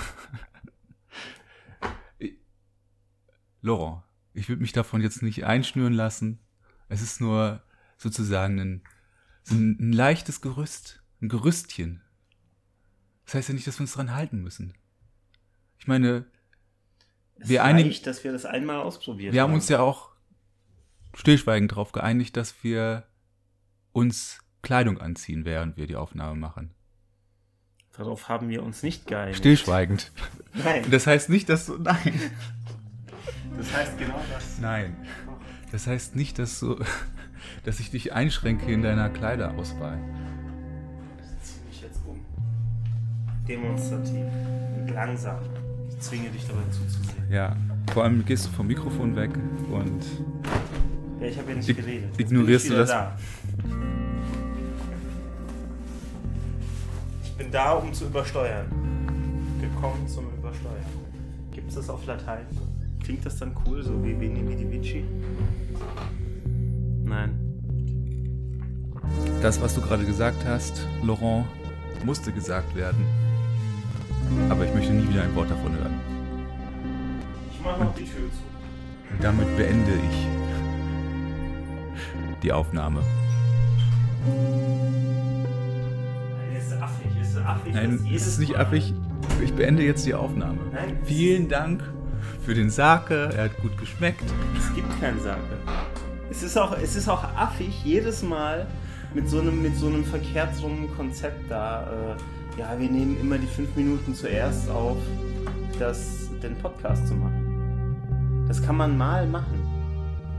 Laurent, 3.61 4.03
ich 4.33 4.47
würde 4.47 4.61
mich 4.61 4.71
davon 4.71 5.01
jetzt 5.01 5.21
nicht 5.21 5.45
einschnüren 5.45 5.93
lassen. 5.93 6.39
Es 6.87 7.01
ist 7.01 7.19
nur 7.19 7.61
sozusagen 7.97 8.59
ein, 8.59 8.81
so 9.43 9.55
ein, 9.55 9.77
ein 9.79 9.91
leichtes 9.93 10.41
Gerüst, 10.41 11.03
ein 11.21 11.27
Gerüstchen. 11.29 12.01
Das 13.25 13.35
heißt 13.35 13.49
ja 13.49 13.53
nicht, 13.55 13.67
dass 13.67 13.77
wir 13.79 13.81
uns 13.81 13.93
dran 13.93 14.13
halten 14.15 14.41
müssen. 14.41 14.73
Ich 15.79 15.87
meine, 15.87 16.25
Es 17.41 17.47
Wir 17.49 17.63
einigen- 17.63 17.89
reicht, 17.89 18.05
dass 18.05 18.23
wir 18.23 18.31
das 18.33 18.45
einmal 18.45 18.77
ausprobiert 18.81 19.33
wir 19.33 19.41
haben 19.41 19.53
uns 19.53 19.69
ja 19.69 19.79
auch 19.79 20.09
stillschweigend 21.15 21.71
darauf 21.71 21.91
geeinigt, 21.93 22.35
dass 22.37 22.63
wir 22.63 23.03
uns 23.93 24.39
Kleidung 24.61 24.99
anziehen, 24.99 25.45
während 25.45 25.77
wir 25.77 25.87
die 25.87 25.95
Aufnahme 25.95 26.35
machen. 26.37 26.71
Darauf 27.97 28.27
haben 28.29 28.49
wir 28.49 28.61
uns 28.63 28.83
nicht 28.83 29.07
geeinigt. 29.07 29.37
Stillschweigend. 29.39 30.11
Nein, 30.53 30.83
Das 30.91 31.07
heißt 31.07 31.29
nicht, 31.29 31.47
dass 31.49 31.65
du. 31.67 31.77
Nein. 31.77 32.19
das 33.57 33.73
heißt 33.73 33.97
genau 33.97 34.21
das. 34.33 34.59
Nein. 34.59 34.95
Das 35.71 35.87
heißt 35.87 36.15
nicht, 36.15 36.39
dass 36.39 36.59
du. 36.59 36.77
Dass 37.63 37.79
ich 37.79 37.89
dich 37.89 38.11
einschränke 38.13 38.71
in 38.71 38.81
deiner 38.83 39.09
Kleiderauswahl. 39.09 39.97
Ich 41.19 41.43
ziehe 41.45 41.65
mich 41.67 41.81
jetzt 41.81 42.01
um. 42.05 42.23
Demonstrativ 43.47 44.25
und 44.77 44.89
langsam. 44.93 45.39
Ich 45.99 46.05
zwinge 46.05 46.29
dich 46.29 46.47
dabei 46.47 46.61
zuzusehen. 46.71 47.25
Ja. 47.29 47.57
Vor 47.93 48.05
allem 48.05 48.23
gehst 48.23 48.45
du 48.45 48.51
vom 48.51 48.67
Mikrofon 48.67 49.17
weg 49.17 49.31
und. 49.69 50.05
Ja, 51.19 51.27
ich 51.27 51.37
habe 51.37 51.49
ja 51.49 51.57
nicht 51.57 51.67
geredet. 51.67 52.09
Jetzt 52.17 52.31
ignorierst 52.31 52.69
du 52.69 52.75
das? 52.75 52.89
Da. 52.89 53.17
Ich 57.21 57.31
bin 57.33 57.51
da, 57.51 57.73
um 57.73 57.93
zu 57.93 58.05
übersteuern. 58.05 58.67
Gekommen 59.59 60.07
zum 60.07 60.27
Übersteuern. 60.37 60.85
Gibt 61.51 61.67
es 61.67 61.75
das 61.75 61.89
auf 61.89 62.05
Latein? 62.05 62.45
Klingt 63.03 63.25
das 63.25 63.37
dann 63.37 63.53
cool, 63.65 63.83
so 63.83 64.01
wie 64.01 64.17
Veni 64.17 64.47
Vidi 64.47 64.71
Vici? 64.71 65.03
Nein. 67.03 67.37
Das, 69.41 69.61
was 69.61 69.75
du 69.75 69.81
gerade 69.81 70.05
gesagt 70.05 70.45
hast, 70.45 70.87
Laurent, 71.03 71.45
musste 72.05 72.31
gesagt 72.31 72.73
werden. 72.73 73.03
Aber 74.49 74.65
ich 74.65 74.73
möchte 74.73 74.93
nie 74.93 75.07
wieder 75.09 75.23
ein 75.23 75.35
Wort 75.35 75.49
davon 75.49 75.75
hören. 75.75 75.99
Ich 77.51 77.63
mache 77.63 77.83
noch 77.83 77.95
die 77.95 78.03
Tür 78.03 78.29
zu. 78.31 79.13
Und 79.13 79.23
damit 79.23 79.57
beende 79.57 79.91
ich 79.91 80.27
die 82.43 82.51
Aufnahme. 82.51 83.01
Nein, 86.37 86.57
ist 86.57 86.73
affig. 86.73 87.21
Ist 87.21 87.37
affig. 87.37 87.73
Nein, 87.73 87.99
dass 88.11 88.21
es 88.21 88.27
ist 88.27 88.39
nicht 88.39 88.55
affig. 88.55 88.93
Ich 89.43 89.53
beende 89.53 89.83
jetzt 89.83 90.05
die 90.05 90.13
Aufnahme. 90.13 90.59
Nein. 90.71 90.97
Vielen 91.03 91.49
Dank 91.49 91.83
für 92.45 92.53
den 92.53 92.69
Sake. 92.69 93.29
Er 93.35 93.45
hat 93.45 93.57
gut 93.61 93.77
geschmeckt. 93.77 94.23
Es 94.57 94.73
gibt 94.73 94.99
keinen 95.01 95.19
Sake. 95.19 95.39
Es 96.29 96.43
ist 96.43 96.57
auch, 96.57 96.77
es 96.77 96.95
ist 96.95 97.09
auch 97.09 97.23
affig, 97.35 97.83
jedes 97.83 98.21
Mal 98.21 98.67
mit 99.13 99.27
so 99.27 99.39
einem, 99.39 99.61
mit 99.61 99.75
so 99.75 99.87
einem 99.87 100.05
verkehrt 100.05 100.61
rum 100.61 100.89
Konzept 100.95 101.49
da. 101.49 102.15
Äh, 102.15 102.38
ja, 102.59 102.77
wir 102.77 102.89
nehmen 102.91 103.17
immer 103.21 103.37
die 103.37 103.47
fünf 103.47 103.73
Minuten 103.75 104.13
zuerst 104.13 104.69
auf, 104.69 104.97
das, 105.79 106.27
den 106.43 106.57
Podcast 106.57 107.07
zu 107.07 107.13
machen. 107.13 108.45
Das 108.49 108.61
kann 108.61 108.75
man 108.75 108.97
mal 108.97 109.25
machen, 109.25 109.63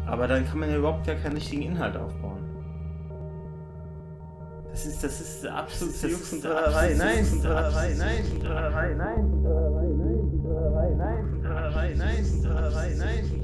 aber 0.07 0.29
dann 0.29 0.47
kann 0.47 0.59
man 0.59 0.69
ja 0.69 0.77
überhaupt 0.77 1.07
gar 1.07 1.17
keinen 1.17 1.35
richtigen 1.35 1.63
Inhalt 1.63 1.97
aufbauen. 1.97 2.45
Das 4.71 4.85
ist, 4.85 5.03
das 5.03 5.21
ist 5.21 5.47
absolut 5.47 5.95
das 5.95 6.11
Jux 6.11 6.33
und 6.35 6.45
Dollerei. 6.45 6.95
Nein, 6.95 7.27
Dollerei, 7.43 7.95
nein, 7.97 8.25
Dollerei, 8.43 8.95
nein, 8.95 9.43
Dollerei, 9.43 9.95
nein, 9.95 10.43
Dollerei, 10.43 10.95
nein, 10.95 11.43
Dollerei, 11.43 11.95
nein, 11.97 12.43
Dollerei, 12.43 12.95
nein. 12.99 13.40